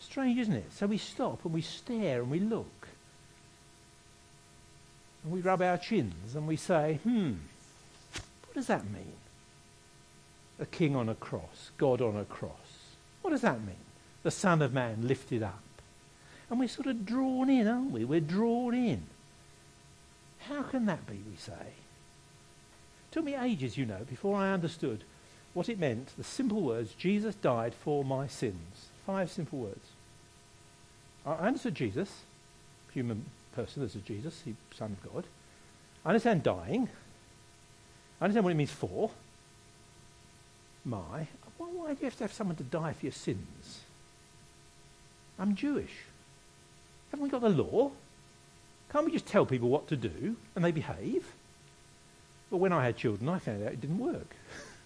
Strange, 0.00 0.38
isn't 0.38 0.54
it? 0.54 0.72
So 0.72 0.86
we 0.86 0.98
stop 0.98 1.44
and 1.44 1.52
we 1.52 1.62
stare 1.62 2.20
and 2.20 2.30
we 2.30 2.40
look. 2.40 2.88
And 5.22 5.32
we 5.32 5.40
rub 5.40 5.62
our 5.62 5.78
chins 5.78 6.34
and 6.34 6.46
we 6.46 6.56
say, 6.56 7.00
hmm, 7.02 7.32
what 8.12 8.54
does 8.54 8.66
that 8.66 8.84
mean? 8.90 9.14
a 10.58 10.66
king 10.66 10.94
on 10.94 11.08
a 11.08 11.14
cross, 11.14 11.70
God 11.78 12.00
on 12.00 12.16
a 12.16 12.24
cross. 12.24 12.52
What 13.22 13.30
does 13.30 13.40
that 13.40 13.60
mean? 13.60 13.76
The 14.22 14.30
Son 14.30 14.62
of 14.62 14.72
Man 14.72 15.06
lifted 15.06 15.42
up. 15.42 15.62
And 16.50 16.60
we're 16.60 16.68
sort 16.68 16.86
of 16.86 17.04
drawn 17.04 17.50
in, 17.50 17.66
aren't 17.66 17.90
we? 17.90 18.04
We're 18.04 18.20
drawn 18.20 18.74
in. 18.74 19.02
How 20.48 20.62
can 20.62 20.86
that 20.86 21.06
be, 21.06 21.14
we 21.28 21.36
say? 21.36 21.52
It 21.52 23.12
took 23.12 23.24
me 23.24 23.34
ages, 23.34 23.76
you 23.76 23.86
know, 23.86 24.00
before 24.08 24.36
I 24.36 24.52
understood 24.52 25.04
what 25.52 25.68
it 25.68 25.78
meant, 25.78 26.12
the 26.18 26.24
simple 26.24 26.60
words, 26.60 26.94
Jesus 26.94 27.34
died 27.36 27.74
for 27.74 28.04
my 28.04 28.26
sins. 28.26 28.88
Five 29.06 29.30
simple 29.30 29.58
words. 29.60 29.86
I 31.24 31.34
understood 31.34 31.74
Jesus, 31.74 32.10
human 32.92 33.24
person, 33.54 33.82
this 33.82 33.94
is 33.94 34.02
Jesus, 34.02 34.42
he, 34.44 34.54
Son 34.76 34.96
of 35.00 35.12
God. 35.12 35.24
I 36.04 36.08
understand 36.10 36.42
dying. 36.42 36.88
I 38.20 38.24
understand 38.24 38.44
what 38.44 38.50
it 38.50 38.56
means 38.56 38.72
for 38.72 39.10
my, 40.84 41.26
why 41.56 41.94
do 41.94 41.98
you 42.00 42.04
have 42.04 42.16
to 42.16 42.24
have 42.24 42.32
someone 42.32 42.56
to 42.56 42.62
die 42.62 42.92
for 42.92 43.06
your 43.06 43.12
sins? 43.12 43.80
I'm 45.38 45.54
Jewish. 45.54 45.92
Haven't 47.10 47.24
we 47.24 47.30
got 47.30 47.40
the 47.40 47.48
law? 47.48 47.90
Can't 48.94 49.06
we 49.06 49.10
just 49.10 49.26
tell 49.26 49.44
people 49.44 49.68
what 49.70 49.88
to 49.88 49.96
do 49.96 50.36
and 50.54 50.64
they 50.64 50.70
behave? 50.70 51.26
But 52.48 52.58
when 52.58 52.72
I 52.72 52.84
had 52.84 52.96
children, 52.96 53.28
I 53.28 53.40
found 53.40 53.66
out 53.66 53.72
it 53.72 53.80
didn't 53.80 53.98
work. 53.98 54.36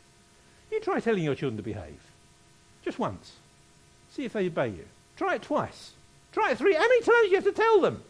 you 0.72 0.80
try 0.80 0.98
telling 0.98 1.22
your 1.22 1.34
children 1.34 1.58
to 1.58 1.62
behave. 1.62 2.00
Just 2.82 2.98
once. 2.98 3.34
See 4.12 4.24
if 4.24 4.32
they 4.32 4.46
obey 4.46 4.68
you. 4.68 4.86
Try 5.18 5.34
it 5.34 5.42
twice. 5.42 5.90
Try 6.32 6.52
it 6.52 6.56
three. 6.56 6.72
How 6.72 6.80
many 6.80 7.02
times 7.02 7.24
do 7.24 7.28
you 7.28 7.34
have 7.34 7.44
to 7.44 7.52
tell 7.52 7.82
them? 7.82 8.02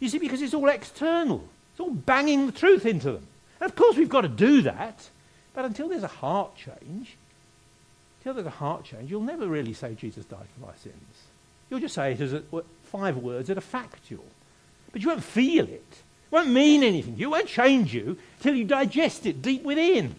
You 0.00 0.08
see, 0.08 0.18
because 0.18 0.40
it's 0.40 0.54
all 0.54 0.70
external. 0.70 1.46
It's 1.72 1.80
all 1.80 1.90
banging 1.90 2.46
the 2.46 2.52
truth 2.52 2.86
into 2.86 3.12
them. 3.12 3.26
And 3.60 3.68
of 3.68 3.76
course 3.76 3.98
we've 3.98 4.08
got 4.08 4.22
to 4.22 4.28
do 4.28 4.62
that. 4.62 5.10
But 5.52 5.66
until 5.66 5.90
there's 5.90 6.04
a 6.04 6.08
heart 6.08 6.56
change, 6.56 7.18
until 8.20 8.32
there's 8.32 8.46
a 8.46 8.50
heart 8.50 8.84
change, 8.84 9.10
you'll 9.10 9.20
never 9.20 9.46
really 9.46 9.74
say 9.74 9.92
Jesus 9.94 10.24
died 10.24 10.46
for 10.58 10.66
my 10.66 10.72
sins. 10.82 10.94
You'll 11.68 11.80
just 11.80 11.94
say 11.94 12.12
it 12.12 12.20
as 12.22 12.32
a, 12.32 12.42
five 12.84 13.18
words 13.18 13.48
that 13.48 13.58
are 13.58 13.60
factual. 13.60 14.24
But 14.94 15.02
you 15.02 15.08
won't 15.08 15.24
feel 15.24 15.64
it. 15.64 15.72
It 15.90 16.30
won't 16.30 16.50
mean 16.50 16.84
anything. 16.84 17.16
It 17.18 17.26
won't 17.26 17.48
change 17.48 17.92
you 17.92 18.16
till 18.38 18.54
you 18.54 18.64
digest 18.64 19.26
it 19.26 19.42
deep 19.42 19.64
within. 19.64 20.14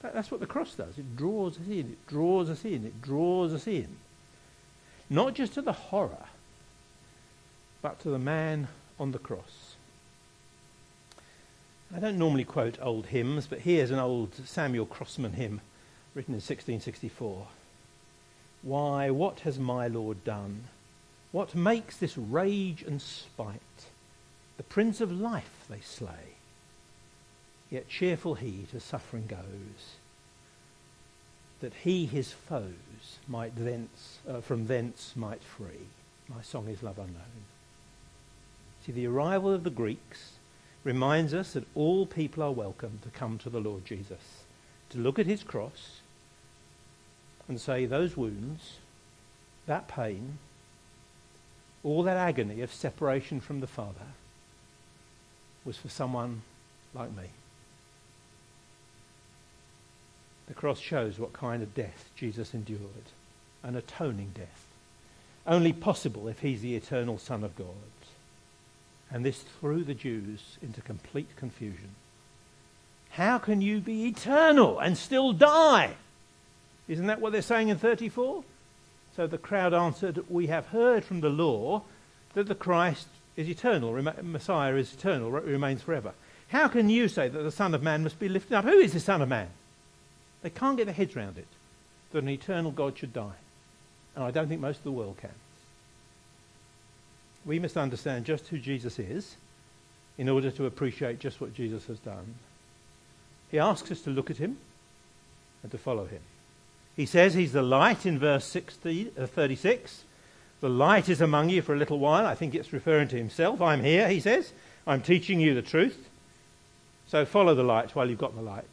That's 0.00 0.30
what 0.30 0.38
the 0.38 0.46
cross 0.46 0.76
does. 0.76 0.96
It 0.96 1.16
draws 1.16 1.58
us 1.58 1.66
in, 1.66 1.90
it 1.90 2.06
draws 2.06 2.48
us 2.48 2.64
in, 2.64 2.86
it 2.86 3.02
draws 3.02 3.52
us 3.52 3.66
in. 3.66 3.88
Not 5.10 5.34
just 5.34 5.54
to 5.54 5.62
the 5.62 5.72
horror, 5.72 6.26
but 7.82 7.98
to 8.00 8.10
the 8.10 8.18
man 8.18 8.68
on 9.00 9.10
the 9.10 9.18
cross. 9.18 9.74
I 11.94 11.98
don't 11.98 12.16
normally 12.16 12.44
quote 12.44 12.78
old 12.80 13.06
hymns, 13.06 13.48
but 13.48 13.60
here's 13.60 13.90
an 13.90 13.98
old 13.98 14.34
Samuel 14.46 14.86
Crossman 14.86 15.32
hymn 15.32 15.60
written 16.14 16.32
in 16.32 16.36
1664. 16.36 17.48
Why, 18.62 19.10
what 19.10 19.40
has 19.40 19.58
my 19.58 19.88
Lord 19.88 20.22
done? 20.22 20.64
What 21.32 21.54
makes 21.54 21.96
this 21.96 22.16
rage 22.16 22.82
and 22.82 23.00
spite? 23.00 23.60
The 24.58 24.62
Prince 24.62 25.00
of 25.00 25.10
Life 25.10 25.64
they 25.68 25.80
slay, 25.80 26.36
yet 27.70 27.88
cheerful 27.88 28.34
he 28.34 28.66
to 28.70 28.78
suffering 28.78 29.26
goes, 29.26 29.96
that 31.60 31.72
he 31.84 32.04
his 32.04 32.32
foes 32.32 33.18
might 33.26 33.56
thence, 33.56 34.18
uh, 34.28 34.40
from 34.42 34.66
thence 34.66 35.14
might 35.16 35.42
free. 35.42 35.88
My 36.28 36.42
song 36.42 36.68
is 36.68 36.82
love 36.82 36.98
unknown. 36.98 37.46
See, 38.84 38.92
the 38.92 39.06
arrival 39.06 39.52
of 39.54 39.64
the 39.64 39.70
Greeks 39.70 40.32
reminds 40.84 41.32
us 41.32 41.52
that 41.52 41.66
all 41.74 42.04
people 42.04 42.42
are 42.42 42.52
welcome 42.52 42.98
to 43.02 43.08
come 43.10 43.38
to 43.38 43.48
the 43.48 43.60
Lord 43.60 43.84
Jesus, 43.84 44.42
to 44.90 44.98
look 44.98 45.18
at 45.18 45.26
his 45.26 45.42
cross 45.42 46.00
and 47.48 47.60
say, 47.60 47.86
those 47.86 48.16
wounds, 48.16 48.78
that 49.66 49.88
pain, 49.88 50.38
all 51.84 52.02
that 52.04 52.16
agony 52.16 52.60
of 52.60 52.72
separation 52.72 53.40
from 53.40 53.60
the 53.60 53.66
Father 53.66 54.06
was 55.64 55.76
for 55.76 55.88
someone 55.88 56.42
like 56.94 57.10
me. 57.16 57.24
The 60.46 60.54
cross 60.54 60.78
shows 60.78 61.18
what 61.18 61.32
kind 61.32 61.62
of 61.62 61.74
death 61.74 62.10
Jesus 62.16 62.54
endured 62.54 62.80
an 63.62 63.76
atoning 63.76 64.32
death, 64.34 64.66
only 65.46 65.72
possible 65.72 66.28
if 66.28 66.40
he's 66.40 66.62
the 66.62 66.74
eternal 66.74 67.18
Son 67.18 67.44
of 67.44 67.56
God. 67.56 67.68
And 69.10 69.24
this 69.24 69.42
threw 69.60 69.84
the 69.84 69.94
Jews 69.94 70.56
into 70.62 70.80
complete 70.80 71.36
confusion. 71.36 71.90
How 73.10 73.38
can 73.38 73.60
you 73.60 73.80
be 73.80 74.06
eternal 74.06 74.78
and 74.78 74.96
still 74.96 75.32
die? 75.32 75.94
Isn't 76.88 77.06
that 77.06 77.20
what 77.20 77.32
they're 77.32 77.42
saying 77.42 77.68
in 77.68 77.78
34? 77.78 78.42
So 79.16 79.26
the 79.26 79.38
crowd 79.38 79.74
answered, 79.74 80.24
We 80.28 80.46
have 80.46 80.66
heard 80.66 81.04
from 81.04 81.20
the 81.20 81.28
law 81.28 81.82
that 82.34 82.48
the 82.48 82.54
Christ 82.54 83.08
is 83.36 83.48
eternal, 83.48 83.92
Messiah 84.22 84.74
is 84.74 84.92
eternal, 84.92 85.30
remains 85.30 85.82
forever. 85.82 86.12
How 86.48 86.68
can 86.68 86.90
you 86.90 87.08
say 87.08 87.28
that 87.28 87.42
the 87.42 87.50
Son 87.50 87.74
of 87.74 87.82
Man 87.82 88.02
must 88.02 88.18
be 88.18 88.28
lifted 88.28 88.54
up? 88.54 88.64
Who 88.64 88.78
is 88.78 88.92
the 88.92 89.00
Son 89.00 89.22
of 89.22 89.28
Man? 89.28 89.48
They 90.42 90.50
can't 90.50 90.76
get 90.76 90.84
their 90.84 90.94
heads 90.94 91.16
around 91.16 91.38
it, 91.38 91.46
that 92.10 92.22
an 92.22 92.28
eternal 92.28 92.70
God 92.70 92.98
should 92.98 93.12
die. 93.12 93.32
And 94.14 94.24
I 94.24 94.30
don't 94.30 94.48
think 94.48 94.60
most 94.60 94.78
of 94.78 94.84
the 94.84 94.92
world 94.92 95.16
can. 95.18 95.30
We 97.44 97.58
must 97.58 97.76
understand 97.76 98.26
just 98.26 98.48
who 98.48 98.58
Jesus 98.58 98.98
is 98.98 99.36
in 100.18 100.28
order 100.28 100.50
to 100.50 100.66
appreciate 100.66 101.18
just 101.18 101.40
what 101.40 101.54
Jesus 101.54 101.86
has 101.86 101.98
done. 101.98 102.34
He 103.50 103.58
asks 103.58 103.90
us 103.90 104.02
to 104.02 104.10
look 104.10 104.30
at 104.30 104.36
him 104.36 104.58
and 105.62 105.72
to 105.72 105.78
follow 105.78 106.04
him. 106.04 106.20
He 106.96 107.06
says 107.06 107.34
he's 107.34 107.52
the 107.52 107.62
light 107.62 108.04
in 108.04 108.18
verse 108.18 108.44
60, 108.44 109.12
uh, 109.18 109.26
36. 109.26 110.04
The 110.60 110.68
light 110.68 111.08
is 111.08 111.20
among 111.20 111.48
you 111.48 111.62
for 111.62 111.74
a 111.74 111.78
little 111.78 111.98
while. 111.98 112.26
I 112.26 112.34
think 112.34 112.54
it's 112.54 112.72
referring 112.72 113.08
to 113.08 113.16
himself. 113.16 113.60
I'm 113.60 113.82
here, 113.82 114.08
he 114.08 114.20
says. 114.20 114.52
I'm 114.86 115.00
teaching 115.00 115.40
you 115.40 115.54
the 115.54 115.62
truth. 115.62 116.08
So 117.06 117.24
follow 117.24 117.54
the 117.54 117.62
light 117.62 117.94
while 117.94 118.08
you've 118.08 118.18
got 118.18 118.34
the 118.34 118.42
light. 118.42 118.64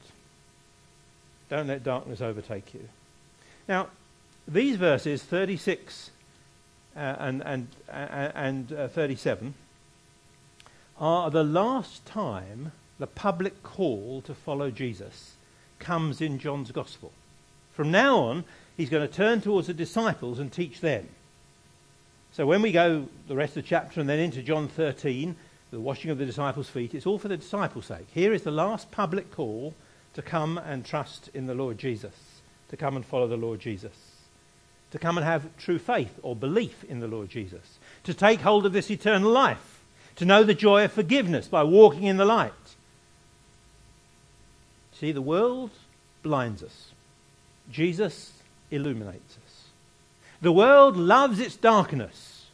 Don't 1.49 1.67
let 1.67 1.83
darkness 1.83 2.21
overtake 2.21 2.73
you. 2.73 2.87
Now, 3.67 3.87
these 4.47 4.75
verses 4.75 5.23
36 5.23 6.11
uh, 6.95 6.99
and, 6.99 7.41
and, 7.43 7.67
uh, 7.87 7.91
and 8.35 8.73
uh, 8.73 8.87
37 8.87 9.53
are 10.99 11.31
the 11.31 11.43
last 11.43 12.05
time 12.05 12.71
the 12.99 13.07
public 13.07 13.63
call 13.63 14.21
to 14.21 14.33
follow 14.33 14.69
Jesus 14.69 15.35
comes 15.79 16.19
in 16.21 16.39
John's 16.39 16.71
Gospel. 16.71 17.11
From 17.79 17.91
now 17.91 18.17
on, 18.17 18.43
he's 18.75 18.89
going 18.89 19.07
to 19.07 19.13
turn 19.13 19.39
towards 19.39 19.67
the 19.67 19.73
disciples 19.73 20.37
and 20.37 20.51
teach 20.51 20.81
them. 20.81 21.07
So 22.33 22.45
when 22.45 22.61
we 22.61 22.73
go 22.73 23.07
the 23.29 23.37
rest 23.37 23.55
of 23.55 23.63
the 23.63 23.69
chapter 23.69 24.01
and 24.01 24.09
then 24.09 24.19
into 24.19 24.43
John 24.43 24.67
13, 24.67 25.33
the 25.71 25.79
washing 25.79 26.11
of 26.11 26.17
the 26.17 26.25
disciples' 26.25 26.67
feet, 26.67 26.93
it's 26.93 27.05
all 27.05 27.17
for 27.17 27.29
the 27.29 27.37
disciples' 27.37 27.85
sake. 27.85 28.07
Here 28.13 28.33
is 28.33 28.43
the 28.43 28.51
last 28.51 28.91
public 28.91 29.31
call 29.31 29.73
to 30.13 30.21
come 30.21 30.57
and 30.57 30.85
trust 30.85 31.29
in 31.33 31.47
the 31.47 31.53
Lord 31.53 31.77
Jesus, 31.77 32.41
to 32.67 32.75
come 32.75 32.97
and 32.97 33.05
follow 33.05 33.29
the 33.29 33.37
Lord 33.37 33.61
Jesus, 33.61 33.95
to 34.91 34.99
come 34.99 35.17
and 35.17 35.25
have 35.25 35.55
true 35.55 35.79
faith 35.79 36.19
or 36.21 36.35
belief 36.35 36.83
in 36.83 36.99
the 36.99 37.07
Lord 37.07 37.29
Jesus, 37.29 37.79
to 38.03 38.13
take 38.13 38.41
hold 38.41 38.65
of 38.65 38.73
this 38.73 38.91
eternal 38.91 39.31
life, 39.31 39.85
to 40.17 40.25
know 40.25 40.43
the 40.43 40.53
joy 40.53 40.83
of 40.83 40.91
forgiveness 40.91 41.47
by 41.47 41.63
walking 41.63 42.03
in 42.03 42.17
the 42.17 42.25
light. 42.25 42.51
See, 44.91 45.13
the 45.13 45.21
world 45.21 45.71
blinds 46.23 46.61
us. 46.61 46.88
Jesus 47.71 48.33
illuminates 48.71 49.37
us. 49.45 49.63
The 50.41 50.51
world 50.51 50.95
loves 50.97 51.39
its 51.39 51.55
darkness. 51.55 52.47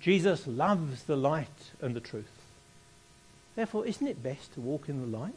Jesus 0.00 0.46
loves 0.46 1.04
the 1.04 1.16
light 1.16 1.72
and 1.80 1.96
the 1.96 2.00
truth. 2.00 2.24
Therefore, 3.54 3.86
isn't 3.86 4.06
it 4.06 4.22
best 4.22 4.52
to 4.54 4.60
walk 4.60 4.88
in 4.88 5.00
the 5.00 5.18
light? 5.18 5.32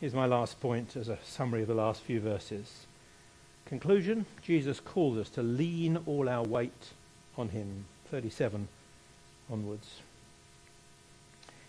Here's 0.00 0.14
my 0.14 0.26
last 0.26 0.60
point 0.60 0.96
as 0.96 1.08
a 1.08 1.18
summary 1.24 1.62
of 1.62 1.68
the 1.68 1.74
last 1.74 2.02
few 2.02 2.20
verses. 2.20 2.86
Conclusion 3.66 4.26
Jesus 4.42 4.80
calls 4.80 5.16
us 5.16 5.30
to 5.30 5.42
lean 5.42 5.98
all 6.06 6.28
our 6.28 6.42
weight 6.42 6.88
on 7.38 7.50
Him. 7.50 7.84
37 8.10 8.68
onwards. 9.50 10.00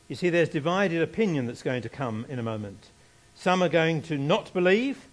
You 0.09 0.15
see, 0.17 0.29
there's 0.29 0.49
divided 0.49 1.01
opinion 1.01 1.47
that's 1.47 1.63
going 1.63 1.83
to 1.83 1.89
come 1.89 2.25
in 2.27 2.37
a 2.39 2.43
moment. 2.43 2.89
Some 3.35 3.61
are 3.61 3.69
going 3.69 4.01
to 4.03 4.17
not 4.17 4.53
believe, 4.53 5.07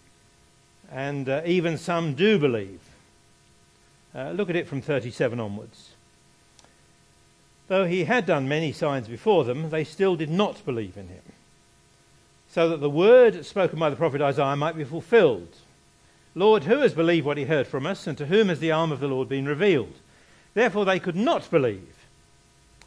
and 0.90 1.28
uh, 1.28 1.42
even 1.44 1.78
some 1.78 2.14
do 2.14 2.38
believe. 2.38 2.80
Uh, 4.14 4.30
look 4.30 4.50
at 4.50 4.56
it 4.56 4.68
from 4.68 4.82
37 4.82 5.38
onwards. 5.38 5.90
Though 7.68 7.86
he 7.86 8.04
had 8.04 8.26
done 8.26 8.48
many 8.48 8.72
signs 8.72 9.06
before 9.06 9.44
them, 9.44 9.70
they 9.70 9.84
still 9.84 10.16
did 10.16 10.30
not 10.30 10.64
believe 10.64 10.96
in 10.96 11.08
him. 11.08 11.22
So 12.48 12.68
that 12.68 12.80
the 12.80 12.90
word 12.90 13.46
spoken 13.46 13.78
by 13.78 13.90
the 13.90 13.96
prophet 13.96 14.20
Isaiah 14.20 14.56
might 14.56 14.76
be 14.76 14.82
fulfilled. 14.82 15.56
Lord, 16.34 16.64
who 16.64 16.78
has 16.78 16.92
believed 16.94 17.26
what 17.26 17.38
he 17.38 17.44
heard 17.44 17.68
from 17.68 17.86
us, 17.86 18.08
and 18.08 18.18
to 18.18 18.26
whom 18.26 18.48
has 18.48 18.58
the 18.58 18.72
arm 18.72 18.90
of 18.90 18.98
the 18.98 19.06
Lord 19.06 19.28
been 19.28 19.46
revealed? 19.46 19.94
Therefore 20.54 20.84
they 20.84 20.98
could 20.98 21.14
not 21.14 21.48
believe. 21.50 21.94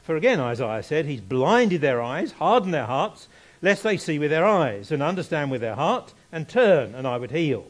For 0.03 0.17
again, 0.17 0.41
Isaiah 0.41 0.83
said, 0.83 1.05
He's 1.05 1.21
blinded 1.21 1.79
their 1.79 2.01
eyes, 2.01 2.33
hardened 2.33 2.73
their 2.73 2.85
hearts, 2.85 3.29
lest 3.63 3.81
they 3.81 3.97
see 3.97 4.19
with 4.19 4.29
their 4.29 4.45
eyes 4.45 4.91
and 4.91 5.01
understand 5.01 5.49
with 5.49 5.61
their 5.61 5.75
heart 5.75 6.13
and 6.31 6.47
turn, 6.47 6.93
and 6.93 7.07
I 7.07 7.17
would 7.17 7.31
heal. 7.31 7.65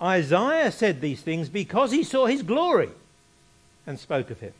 Isaiah 0.00 0.70
said 0.70 1.00
these 1.00 1.20
things 1.20 1.48
because 1.48 1.90
he 1.90 2.04
saw 2.04 2.26
his 2.26 2.44
glory 2.44 2.90
and 3.84 3.98
spoke 3.98 4.30
of 4.30 4.38
him. 4.38 4.52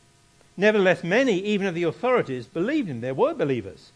Nevertheless, 0.57 1.01
many, 1.01 1.39
even 1.39 1.65
of 1.65 1.75
the 1.75 1.83
authorities, 1.83 2.45
believed 2.45 2.89
him. 2.89 2.99
There 2.99 3.13
were 3.13 3.33
believers. 3.33 3.93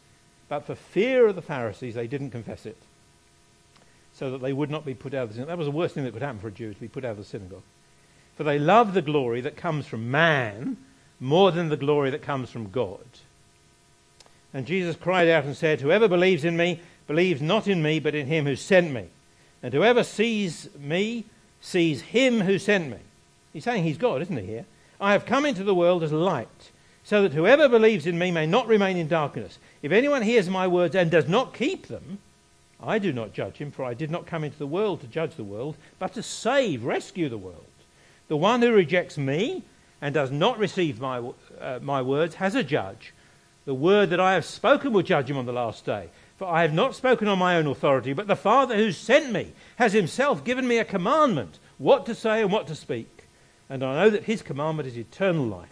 But 0.47 0.65
for 0.65 0.75
fear 0.75 1.27
of 1.27 1.35
the 1.35 1.41
Pharisees, 1.41 1.95
they 1.95 2.07
didn't 2.07 2.31
confess 2.31 2.65
it, 2.65 2.77
so 4.13 4.31
that 4.31 4.41
they 4.41 4.53
would 4.53 4.69
not 4.69 4.85
be 4.85 4.93
put 4.93 5.13
out 5.13 5.23
of 5.23 5.29
the 5.29 5.35
synagogue. 5.35 5.49
That 5.49 5.57
was 5.57 5.67
the 5.67 5.71
worst 5.71 5.95
thing 5.95 6.05
that 6.05 6.13
could 6.13 6.21
happen 6.21 6.39
for 6.39 6.47
a 6.47 6.51
Jew, 6.51 6.73
to 6.73 6.79
be 6.79 6.87
put 6.87 7.03
out 7.03 7.11
of 7.11 7.17
the 7.17 7.25
synagogue. 7.25 7.63
For 8.37 8.45
they 8.45 8.57
love 8.57 8.93
the 8.93 9.01
glory 9.01 9.41
that 9.41 9.57
comes 9.57 9.85
from 9.85 10.09
man 10.09 10.77
more 11.19 11.51
than 11.51 11.67
the 11.67 11.77
glory 11.77 12.09
that 12.11 12.21
comes 12.21 12.49
from 12.49 12.71
God. 12.71 13.05
And 14.53 14.65
Jesus 14.65 14.95
cried 14.95 15.27
out 15.27 15.45
and 15.45 15.57
said, 15.57 15.81
Whoever 15.81 16.07
believes 16.07 16.45
in 16.45 16.55
me 16.55 16.79
believes 17.07 17.41
not 17.41 17.67
in 17.67 17.81
me, 17.81 17.99
but 17.99 18.15
in 18.15 18.27
him 18.27 18.45
who 18.45 18.55
sent 18.55 18.91
me. 18.91 19.07
And 19.61 19.73
whoever 19.73 20.03
sees 20.03 20.69
me 20.77 21.25
sees 21.61 22.01
him 22.01 22.41
who 22.41 22.59
sent 22.59 22.89
me. 22.89 22.97
He's 23.51 23.63
saying 23.63 23.83
he's 23.83 23.97
God, 23.97 24.21
isn't 24.21 24.37
he, 24.37 24.45
here? 24.45 24.65
I 24.99 25.13
have 25.13 25.25
come 25.25 25.45
into 25.45 25.63
the 25.63 25.75
world 25.75 26.03
as 26.03 26.11
light, 26.11 26.71
so 27.03 27.23
that 27.23 27.33
whoever 27.33 27.67
believes 27.67 28.05
in 28.05 28.17
me 28.17 28.31
may 28.31 28.45
not 28.45 28.67
remain 28.67 28.97
in 28.97 29.07
darkness. 29.07 29.57
If 29.81 29.91
anyone 29.91 30.21
hears 30.21 30.49
my 30.49 30.67
words 30.67 30.95
and 30.95 31.09
does 31.09 31.27
not 31.27 31.53
keep 31.53 31.87
them, 31.87 32.19
I 32.81 32.99
do 32.99 33.13
not 33.13 33.33
judge 33.33 33.57
him, 33.57 33.71
for 33.71 33.85
I 33.85 33.93
did 33.93 34.11
not 34.11 34.25
come 34.25 34.43
into 34.43 34.57
the 34.57 34.67
world 34.67 35.01
to 35.01 35.07
judge 35.07 35.35
the 35.35 35.43
world, 35.43 35.75
but 35.99 36.13
to 36.13 36.23
save, 36.23 36.83
rescue 36.83 37.29
the 37.29 37.37
world. 37.37 37.63
The 38.27 38.37
one 38.37 38.61
who 38.61 38.71
rejects 38.71 39.17
me 39.17 39.63
and 40.01 40.13
does 40.13 40.31
not 40.31 40.57
receive 40.57 40.99
my, 40.99 41.21
uh, 41.59 41.79
my 41.81 42.01
words 42.01 42.35
has 42.35 42.55
a 42.55 42.63
judge. 42.63 43.13
The 43.65 43.73
word 43.73 44.09
that 44.09 44.19
I 44.19 44.33
have 44.33 44.45
spoken 44.45 44.93
will 44.93 45.03
judge 45.03 45.29
him 45.29 45.37
on 45.37 45.45
the 45.45 45.53
last 45.53 45.85
day. 45.85 46.09
For 46.37 46.47
I 46.47 46.63
have 46.63 46.73
not 46.73 46.95
spoken 46.95 47.27
on 47.27 47.39
my 47.39 47.55
own 47.55 47.67
authority, 47.67 48.13
but 48.13 48.27
the 48.27 48.35
Father 48.35 48.75
who 48.75 48.91
sent 48.91 49.31
me 49.31 49.53
has 49.77 49.93
himself 49.93 50.43
given 50.43 50.67
me 50.67 50.77
a 50.77 50.85
commandment 50.85 51.59
what 51.77 52.05
to 52.07 52.15
say 52.15 52.41
and 52.41 52.51
what 52.51 52.67
to 52.67 52.75
speak. 52.75 53.25
And 53.69 53.83
I 53.83 54.03
know 54.03 54.09
that 54.09 54.25
his 54.25 54.41
commandment 54.41 54.87
is 54.87 54.97
eternal 54.97 55.45
life. 55.45 55.69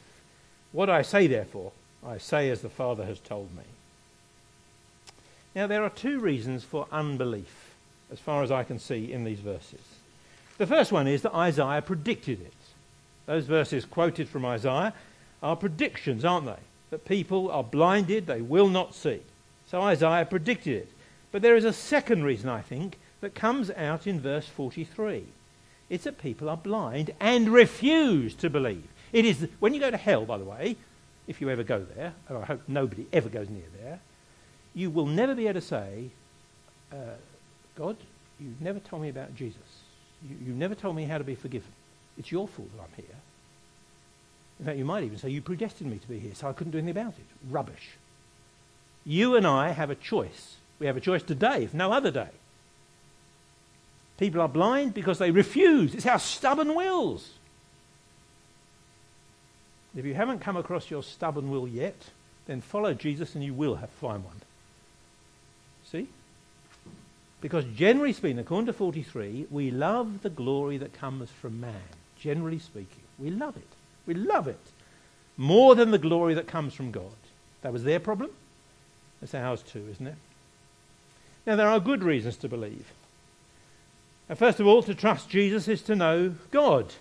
What 0.72 0.90
I 0.90 1.02
say, 1.02 1.28
therefore, 1.28 1.72
I 2.06 2.18
say 2.18 2.50
as 2.50 2.62
the 2.62 2.70
Father 2.70 3.06
has 3.06 3.20
told 3.20 3.56
me. 3.56 3.64
Now, 5.54 5.68
there 5.68 5.84
are 5.84 5.90
two 5.90 6.20
reasons 6.20 6.64
for 6.64 6.88
unbelief, 6.92 7.76
as 8.12 8.20
far 8.20 8.42
as 8.44 8.52
I 8.52 8.64
can 8.64 8.80
see 8.80 9.12
in 9.12 9.26
these 9.26 9.40
verses. 9.40 9.82
The 10.58 10.68
first 10.68 10.92
one 10.92 11.08
is 11.08 11.24
that 11.24 11.36
Isaiah 11.36 11.82
predicted 11.82 12.40
it. 12.42 12.54
Those 13.26 13.46
verses 13.46 13.84
quoted 13.84 14.30
from 14.30 14.46
Isaiah 14.46 14.94
are 15.44 15.56
predictions, 15.56 16.24
aren't 16.24 16.46
they? 16.46 16.54
That 16.92 17.06
people 17.06 17.50
are 17.50 17.64
blinded, 17.64 18.28
they 18.28 18.42
will 18.42 18.70
not 18.70 18.94
see. 18.94 19.22
So 19.68 19.82
Isaiah 19.82 20.26
predicted 20.26 20.84
it. 20.84 20.90
But 21.32 21.42
there 21.42 21.56
is 21.56 21.66
a 21.66 21.74
second 21.74 22.24
reason, 22.24 22.50
I 22.50 22.62
think, 22.62 23.00
that 23.22 23.34
comes 23.34 23.72
out 23.72 24.06
in 24.06 24.20
verse 24.20 24.48
43. 24.48 25.24
It's 25.90 26.04
that 26.04 26.22
people 26.22 26.50
are 26.50 26.58
blind 26.58 27.12
and 27.20 27.50
refuse 27.50 28.36
to 28.36 28.50
believe. 28.50 28.88
It 29.14 29.26
is 29.26 29.48
when 29.60 29.74
you 29.74 29.80
go 29.80 29.92
to 29.92 29.98
hell, 29.98 30.26
by 30.26 30.38
the 30.38 30.44
way, 30.44 30.78
if 31.28 31.42
you 31.42 31.50
ever 31.50 31.64
go 31.64 31.86
there, 31.96 32.14
and 32.28 32.38
I 32.38 32.46
hope 32.46 32.62
nobody 32.68 33.06
ever 33.14 33.30
goes 33.30 33.50
near 33.50 33.64
there, 33.82 34.00
you 34.74 34.90
will 34.90 35.06
never 35.06 35.36
be 35.36 35.48
able 35.48 35.60
to 35.60 35.66
say, 35.66 36.10
uh, 36.92 36.96
God, 37.76 37.98
you 38.40 38.54
never 38.60 38.80
told 38.80 39.02
me 39.02 39.10
about 39.10 39.36
Jesus. 39.36 39.84
You, 40.28 40.36
you 40.48 40.54
never 40.54 40.76
told 40.76 40.96
me 40.96 41.06
how 41.06 41.18
to 41.18 41.24
be 41.24 41.36
forgiven. 41.36 41.72
It's 42.18 42.32
your 42.32 42.48
fault 42.48 42.70
that 42.76 42.84
I'm 42.84 43.04
here. 43.04 43.16
In 44.62 44.68
fact, 44.68 44.78
you 44.78 44.86
might 44.86 45.04
even 45.04 45.18
say, 45.18 45.30
You 45.30 45.42
predestined 45.42 45.90
me 45.90 45.98
to 45.98 46.08
be 46.08 46.20
here, 46.20 46.36
so 46.36 46.48
I 46.48 46.54
couldn't 46.54 46.72
do 46.72 46.78
anything 46.78 47.02
about 47.02 47.14
it. 47.14 47.26
Rubbish. 47.50 47.98
You 49.04 49.36
and 49.36 49.48
I 49.48 49.70
have 49.70 49.90
a 49.90 49.96
choice. 49.96 50.56
We 50.80 50.86
have 50.86 50.96
a 50.96 51.02
choice 51.02 51.24
today, 51.24 51.64
if 51.64 51.74
no 51.74 51.92
other 51.92 52.12
day. 52.12 52.30
People 54.18 54.42
are 54.42 54.48
blind 54.48 54.94
because 54.94 55.18
they 55.18 55.32
refuse. 55.32 55.96
It's 55.96 56.06
our 56.06 56.20
stubborn 56.20 56.76
wills. 56.76 57.32
If 59.96 60.06
you 60.06 60.14
haven't 60.14 60.40
come 60.40 60.56
across 60.56 60.92
your 60.92 61.02
stubborn 61.02 61.50
will 61.50 61.68
yet, 61.68 61.98
then 62.46 62.62
follow 62.62 62.94
Jesus 62.94 63.34
and 63.34 63.44
you 63.44 63.56
will 63.56 63.76
have 63.76 63.90
find 63.90 64.24
one. 64.24 64.42
See? 65.84 66.08
Because 67.42 67.66
generally 67.76 68.14
speaking, 68.14 68.38
according 68.38 68.68
to 68.68 68.74
43, 68.74 69.48
we 69.50 69.72
love 69.72 70.22
the 70.22 70.30
glory 70.30 70.78
that 70.78 70.94
comes 70.94 71.32
from 71.32 71.60
man. 71.60 71.82
Generally 72.20 72.60
speaking, 72.60 73.02
we 73.18 73.32
love 73.32 73.58
it. 73.58 73.68
We 74.06 74.14
love 74.14 74.48
it 74.48 74.60
more 75.38 75.76
than 75.76 75.92
the 75.92 75.98
glory 75.98 76.34
that 76.36 76.48
comes 76.48 76.74
from 76.74 76.92
God. 76.92 77.12
That 77.62 77.74
was 77.74 77.84
their 77.84 78.00
problem. 78.00 78.32
That's 79.20 79.36
ours 79.36 79.62
too, 79.62 79.88
isn't 79.92 80.08
it? 80.08 80.16
Now, 81.46 81.56
there 81.56 81.68
are 81.68 81.80
good 81.80 82.04
reasons 82.04 82.38
to 82.38 82.48
believe. 82.48 82.86
Now, 84.30 84.36
first 84.36 84.60
of 84.60 84.68
all, 84.68 84.84
to 84.84 84.94
trust 84.94 85.30
Jesus 85.30 85.68
is 85.68 85.82
to 85.84 85.96
know 85.96 86.36
God. 86.52 86.94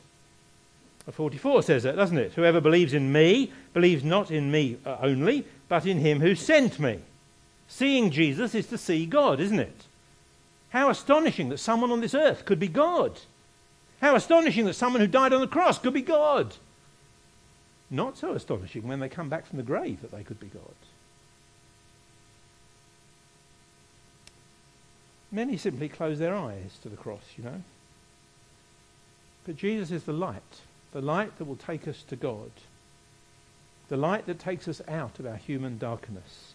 44 1.11 1.63
says 1.63 1.83
that, 1.83 1.97
doesn't 1.97 2.19
it? 2.19 2.33
Whoever 2.35 2.61
believes 2.61 2.95
in 2.95 3.13
me 3.13 3.53
believes 3.75 4.05
not 4.05 4.31
in 4.31 4.51
me 4.51 4.79
uh, 4.87 4.97
only, 5.01 5.45
but 5.69 5.87
in 5.87 5.99
him 5.99 6.21
who 6.21 6.35
sent 6.35 6.79
me. 6.79 7.01
Seeing 7.69 8.11
Jesus 8.11 8.55
is 8.55 8.67
to 8.67 8.79
see 8.79 9.07
God, 9.07 9.41
isn't 9.41 9.59
it? 9.59 9.85
How 10.71 10.89
astonishing 10.89 11.49
that 11.49 11.59
someone 11.59 11.91
on 11.91 12.01
this 12.01 12.15
earth 12.15 12.45
could 12.45 12.61
be 12.61 12.69
God. 12.69 13.19
How 14.01 14.15
astonishing 14.15 14.67
that 14.67 14.75
someone 14.75 15.01
who 15.01 15.07
died 15.07 15.33
on 15.33 15.41
the 15.41 15.47
cross 15.47 15.79
could 15.79 15.95
be 15.95 16.03
God. 16.03 16.55
Not 17.91 18.17
so 18.17 18.33
astonishing 18.33 18.87
when 18.87 19.01
they 19.01 19.09
come 19.09 19.29
back 19.29 19.47
from 19.47 19.57
the 19.57 19.65
grave 19.65 20.01
that 20.03 20.13
they 20.13 20.23
could 20.23 20.39
be 20.39 20.47
God. 20.47 20.63
Many 25.33 25.57
simply 25.57 25.89
close 25.89 26.19
their 26.19 26.35
eyes 26.35 26.79
to 26.83 26.89
the 26.89 26.97
cross, 26.97 27.23
you 27.37 27.45
know. 27.45 27.63
But 29.45 29.57
Jesus 29.57 29.91
is 29.91 30.05
the 30.05 30.13
light, 30.13 30.61
the 30.93 31.01
light 31.01 31.39
that 31.39 31.45
will 31.45 31.57
take 31.57 31.89
us 31.89 32.03
to 32.09 32.17
God, 32.17 32.51
the 33.89 33.97
light 33.97 34.27
that 34.27 34.39
takes 34.39 34.69
us 34.69 34.81
out 34.89 35.19
of 35.19 35.27
our 35.27 35.37
human 35.37 35.79
darkness. 35.79 36.55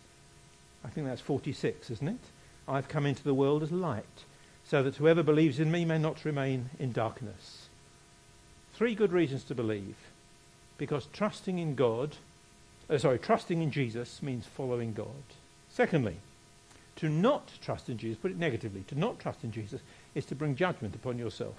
I 0.84 0.90
think 0.90 1.08
that's 1.08 1.22
46, 1.22 1.90
isn't 1.90 2.08
it? 2.08 2.20
I've 2.68 2.88
come 2.88 3.06
into 3.06 3.24
the 3.24 3.34
world 3.34 3.64
as 3.64 3.72
light, 3.72 4.24
so 4.66 4.84
that 4.84 4.96
whoever 4.96 5.24
believes 5.24 5.60
in 5.60 5.72
me 5.72 5.86
may 5.86 5.98
not 5.98 6.26
remain 6.26 6.70
in 6.80 6.92
darkness. 6.92 7.68
Three 8.74 8.96
good 8.96 9.12
reasons 9.12 9.44
to 9.46 9.56
believe. 9.56 9.96
Because 10.78 11.08
trusting 11.14 11.58
in 11.58 11.76
God, 11.76 12.18
uh, 12.90 12.98
sorry, 12.98 13.20
trusting 13.20 13.62
in 13.62 13.72
Jesus 13.72 14.22
means 14.22 14.46
following 14.46 14.94
God. 14.94 15.08
Secondly, 15.70 16.18
to 16.98 17.10
not 17.10 17.52
trust 17.62 17.90
in 17.90 17.98
Jesus, 17.98 18.18
put 18.18 18.32
it 18.32 18.38
negatively, 18.38 18.84
to 18.88 18.98
not 18.98 19.20
trust 19.20 19.44
in 19.44 19.52
Jesus 19.52 19.82
is 20.14 20.26
to 20.26 20.36
bring 20.36 20.56
judgment 20.56 20.96
upon 20.96 21.18
yourself. 21.18 21.56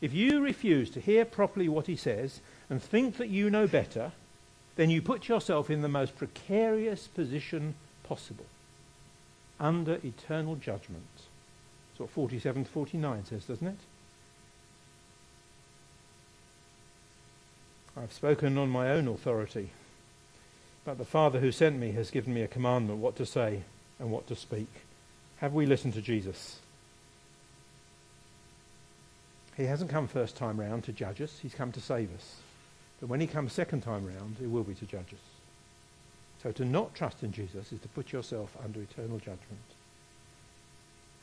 If 0.00 0.12
you 0.12 0.40
refuse 0.40 0.90
to 0.90 1.00
hear 1.00 1.24
properly 1.24 1.68
what 1.68 1.86
he 1.86 1.96
says 1.96 2.40
and 2.68 2.82
think 2.82 3.16
that 3.16 3.28
you 3.28 3.50
know 3.50 3.66
better, 3.66 4.12
then 4.76 4.90
you 4.90 5.00
put 5.00 5.28
yourself 5.28 5.70
in 5.70 5.82
the 5.82 5.88
most 5.88 6.16
precarious 6.16 7.06
position 7.08 7.74
possible 8.04 8.44
under 9.58 9.94
eternal 10.04 10.54
judgment. 10.56 11.06
That's 11.90 12.00
what 12.00 12.10
47 12.10 12.64
to 12.64 12.70
49 12.70 13.24
says, 13.24 13.44
doesn't 13.46 13.66
it? 13.66 13.78
I've 17.98 18.12
spoken 18.12 18.58
on 18.58 18.68
my 18.68 18.90
own 18.90 19.08
authority, 19.08 19.70
but 20.84 20.98
the 20.98 21.04
Father 21.06 21.40
who 21.40 21.50
sent 21.50 21.78
me 21.78 21.92
has 21.92 22.10
given 22.10 22.34
me 22.34 22.42
a 22.42 22.48
commandment 22.48 22.98
what 22.98 23.16
to 23.16 23.24
say 23.24 23.62
and 23.98 24.10
what 24.10 24.26
to 24.26 24.36
speak. 24.36 24.68
Have 25.38 25.54
we 25.54 25.64
listened 25.64 25.94
to 25.94 26.02
Jesus? 26.02 26.58
He 29.56 29.64
hasn't 29.64 29.90
come 29.90 30.08
first 30.08 30.36
time 30.36 30.60
round 30.60 30.84
to 30.84 30.92
judge 30.92 31.22
us, 31.22 31.38
he's 31.40 31.54
come 31.54 31.72
to 31.72 31.80
save 31.80 32.14
us. 32.14 32.36
But 33.00 33.08
when 33.08 33.20
he 33.20 33.26
comes 33.26 33.54
second 33.54 33.80
time 33.80 34.06
round, 34.06 34.36
it 34.42 34.50
will 34.50 34.64
be 34.64 34.74
to 34.74 34.84
judge 34.84 35.14
us. 35.14 35.36
So 36.42 36.52
to 36.52 36.64
not 36.66 36.94
trust 36.94 37.22
in 37.22 37.32
Jesus 37.32 37.72
is 37.72 37.80
to 37.80 37.88
put 37.88 38.12
yourself 38.12 38.54
under 38.62 38.80
eternal 38.80 39.18
judgment. 39.18 39.62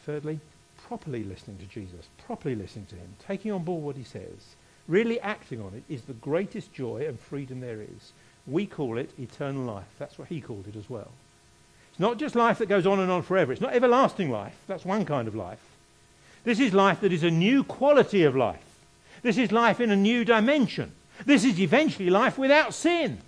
Thirdly, 0.05 0.39
properly 0.88 1.23
listening 1.23 1.57
to 1.59 1.65
Jesus, 1.65 2.07
properly 2.25 2.55
listening 2.55 2.88
to 2.88 2.95
him, 2.95 3.15
taking 3.25 3.51
on 3.51 3.63
board 3.63 3.83
what 3.83 3.95
he 3.95 4.03
says, 4.03 4.55
really 4.88 5.19
acting 5.19 5.62
on 5.62 5.74
it 5.74 5.84
is 5.93 6.04
the 6.04 6.13
greatest 6.13 6.74
joy 6.74 7.06
and 7.08 7.19
freedom 7.19 7.60
there 7.60 7.82
is. 7.82 8.12
We 8.46 8.65
call 8.65 8.98
it 8.98 9.12
eternal 9.17 9.63
life. 9.63 9.88
That's 9.98 10.17
what 10.17 10.28
he 10.28 10.41
called 10.41 10.67
it 10.67 10.76
as 10.76 10.89
well. 10.89 11.12
It's 11.91 12.00
not 12.00 12.17
just 12.17 12.36
life 12.36 12.58
that 12.58 12.69
goes 12.69 12.88
on 12.88 13.00
and 13.00 13.12
on 13.12 13.22
forever. 13.22 13.52
It's 13.52 13.62
not 13.62 13.74
everlasting 13.74 14.32
life. 14.32 14.58
That's 14.67 14.84
one 14.84 15.06
kind 15.06 15.28
of 15.28 15.36
life. 15.36 15.62
This 16.43 16.60
is 16.60 16.74
life 16.74 17.02
that 17.02 17.13
is 17.13 17.24
a 17.24 17.32
new 17.32 17.63
quality 17.63 18.24
of 18.24 18.36
life. 18.36 18.63
This 19.22 19.38
is 19.38 19.52
life 19.52 19.80
in 19.80 19.91
a 19.91 19.96
new 19.96 20.26
dimension. 20.26 20.91
This 21.26 21.46
is 21.46 21.60
eventually 21.60 22.10
life 22.10 22.38
without 22.38 22.74
sin. 22.74 23.19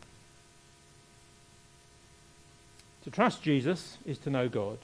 To 3.04 3.12
trust 3.12 3.44
Jesus 3.44 3.98
is 4.06 4.18
to 4.20 4.30
know 4.30 4.50
God. 4.50 4.80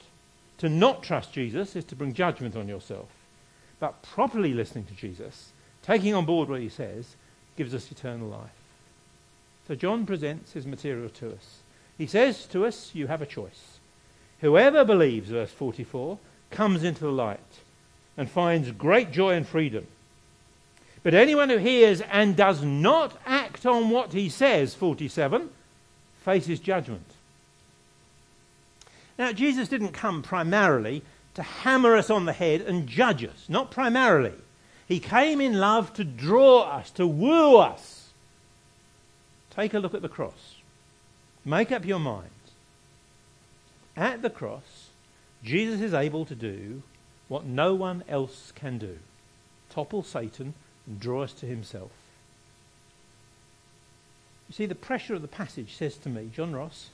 To 0.58 0.68
not 0.68 1.02
trust 1.02 1.32
Jesus 1.32 1.74
is 1.74 1.84
to 1.86 1.96
bring 1.96 2.14
judgment 2.14 2.54
on 2.56 2.68
yourself. 2.68 3.08
But 3.80 4.00
properly 4.02 4.54
listening 4.54 4.84
to 4.84 4.94
Jesus, 4.94 5.50
taking 5.82 6.14
on 6.14 6.24
board 6.24 6.48
what 6.48 6.60
he 6.60 6.68
says, 6.68 7.16
gives 7.56 7.74
us 7.74 7.90
eternal 7.90 8.28
life. 8.28 8.50
So 9.68 9.74
John 9.74 10.06
presents 10.06 10.52
his 10.52 10.66
material 10.66 11.08
to 11.10 11.32
us. 11.32 11.58
He 11.98 12.06
says 12.06 12.46
to 12.46 12.64
us, 12.64 12.90
You 12.94 13.06
have 13.06 13.22
a 13.22 13.26
choice. 13.26 13.78
Whoever 14.40 14.84
believes, 14.84 15.30
verse 15.30 15.50
44, 15.50 16.18
comes 16.50 16.82
into 16.82 17.04
the 17.04 17.12
light 17.12 17.38
and 18.16 18.30
finds 18.30 18.70
great 18.72 19.12
joy 19.12 19.34
and 19.34 19.46
freedom. 19.46 19.86
But 21.02 21.14
anyone 21.14 21.48
who 21.48 21.58
hears 21.58 22.00
and 22.00 22.36
does 22.36 22.62
not 22.62 23.16
act 23.26 23.66
on 23.66 23.90
what 23.90 24.12
he 24.12 24.28
says, 24.28 24.74
47, 24.74 25.50
faces 26.24 26.60
judgment. 26.60 27.06
Now, 29.18 29.32
Jesus 29.32 29.68
didn't 29.68 29.92
come 29.92 30.22
primarily 30.22 31.02
to 31.34 31.42
hammer 31.42 31.96
us 31.96 32.10
on 32.10 32.24
the 32.24 32.32
head 32.32 32.60
and 32.60 32.86
judge 32.86 33.24
us, 33.24 33.46
not 33.48 33.70
primarily. 33.70 34.34
He 34.92 35.00
came 35.00 35.40
in 35.40 35.58
love 35.58 35.94
to 35.94 36.04
draw 36.04 36.64
us, 36.64 36.90
to 36.90 37.06
woo 37.06 37.56
us. 37.56 38.10
Take 39.48 39.72
a 39.72 39.78
look 39.78 39.94
at 39.94 40.02
the 40.02 40.08
cross. 40.10 40.56
Make 41.46 41.72
up 41.72 41.86
your 41.86 41.98
mind. 41.98 42.28
At 43.96 44.20
the 44.20 44.28
cross, 44.28 44.90
Jesus 45.42 45.80
is 45.80 45.94
able 45.94 46.26
to 46.26 46.34
do 46.34 46.82
what 47.28 47.46
no 47.46 47.74
one 47.74 48.04
else 48.06 48.52
can 48.54 48.76
do 48.76 48.98
topple 49.70 50.02
Satan 50.02 50.52
and 50.86 51.00
draw 51.00 51.22
us 51.22 51.32
to 51.32 51.46
himself. 51.46 51.92
You 54.50 54.54
see, 54.54 54.66
the 54.66 54.74
pressure 54.74 55.14
of 55.14 55.22
the 55.22 55.26
passage 55.26 55.74
says 55.74 55.96
to 55.96 56.10
me, 56.10 56.28
John 56.34 56.52
Ross, 56.52 56.90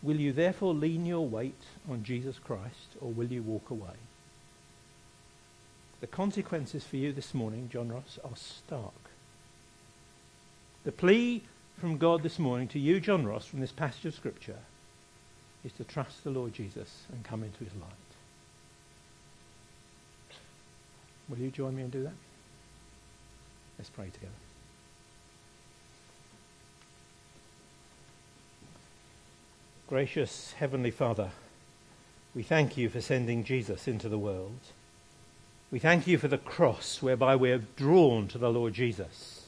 will 0.00 0.20
you 0.20 0.32
therefore 0.32 0.74
lean 0.74 1.04
your 1.04 1.26
weight 1.26 1.62
on 1.90 2.04
Jesus 2.04 2.38
Christ 2.38 2.94
or 3.00 3.10
will 3.10 3.32
you 3.32 3.42
walk 3.42 3.70
away? 3.70 3.96
The 6.00 6.06
consequences 6.06 6.84
for 6.84 6.96
you 6.96 7.12
this 7.12 7.32
morning, 7.32 7.68
John 7.72 7.88
Ross, 7.90 8.18
are 8.24 8.36
stark. 8.36 8.92
The 10.84 10.92
plea 10.92 11.42
from 11.78 11.98
God 11.98 12.22
this 12.22 12.38
morning 12.38 12.68
to 12.68 12.78
you, 12.78 13.00
John 13.00 13.26
Ross, 13.26 13.46
from 13.46 13.60
this 13.60 13.72
passage 13.72 14.04
of 14.04 14.14
Scripture 14.14 14.58
is 15.64 15.72
to 15.72 15.84
trust 15.84 16.22
the 16.22 16.30
Lord 16.30 16.52
Jesus 16.52 17.04
and 17.10 17.24
come 17.24 17.42
into 17.42 17.64
his 17.64 17.74
light. 17.74 17.90
Will 21.28 21.38
you 21.38 21.50
join 21.50 21.74
me 21.74 21.82
and 21.82 21.90
do 21.90 22.02
that? 22.04 22.12
Let's 23.78 23.90
pray 23.90 24.06
together. 24.06 24.32
Gracious 29.88 30.52
Heavenly 30.58 30.90
Father, 30.90 31.30
We 32.36 32.42
thank 32.42 32.76
you 32.76 32.90
for 32.90 33.00
sending 33.00 33.44
Jesus 33.44 33.88
into 33.88 34.10
the 34.10 34.18
world. 34.18 34.60
We 35.70 35.80
thank 35.80 36.06
you 36.06 36.16
for 36.16 36.28
the 36.28 36.38
cross 36.38 37.02
whereby 37.02 37.34
we're 37.34 37.58
drawn 37.58 38.28
to 38.28 38.38
the 38.38 38.50
Lord 38.50 38.72
Jesus. 38.72 39.46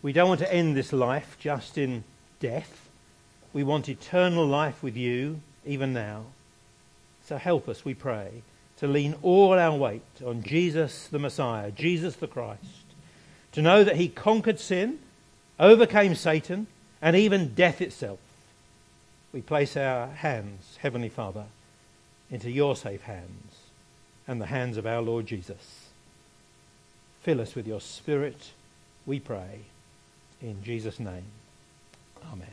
We 0.00 0.12
don't 0.12 0.28
want 0.28 0.40
to 0.40 0.54
end 0.54 0.76
this 0.76 0.92
life 0.92 1.36
just 1.40 1.76
in 1.76 2.04
death. 2.38 2.88
We 3.52 3.64
want 3.64 3.88
eternal 3.88 4.46
life 4.46 4.80
with 4.80 4.96
you 4.96 5.40
even 5.66 5.92
now. 5.92 6.26
So 7.24 7.36
help 7.36 7.68
us, 7.68 7.84
we 7.84 7.94
pray, 7.94 8.42
to 8.76 8.86
lean 8.86 9.16
all 9.22 9.54
our 9.54 9.76
weight 9.76 10.02
on 10.24 10.44
Jesus 10.44 11.08
the 11.08 11.18
Messiah, 11.18 11.72
Jesus 11.72 12.14
the 12.16 12.28
Christ, 12.28 12.84
to 13.52 13.62
know 13.62 13.82
that 13.82 13.96
he 13.96 14.08
conquered 14.08 14.60
sin, 14.60 15.00
overcame 15.58 16.14
Satan, 16.14 16.68
and 17.00 17.16
even 17.16 17.54
death 17.54 17.80
itself. 17.80 18.20
We 19.32 19.42
place 19.42 19.76
our 19.76 20.06
hands, 20.06 20.78
Heavenly 20.80 21.08
Father, 21.08 21.46
into 22.30 22.50
your 22.50 22.76
safe 22.76 23.02
hands 23.02 23.51
and 24.26 24.40
the 24.40 24.46
hands 24.46 24.76
of 24.76 24.86
our 24.86 25.02
Lord 25.02 25.26
Jesus. 25.26 25.88
Fill 27.22 27.40
us 27.40 27.54
with 27.54 27.66
your 27.66 27.80
Spirit, 27.80 28.50
we 29.06 29.20
pray. 29.20 29.60
In 30.40 30.62
Jesus' 30.62 30.98
name, 30.98 31.24
Amen. 32.32 32.48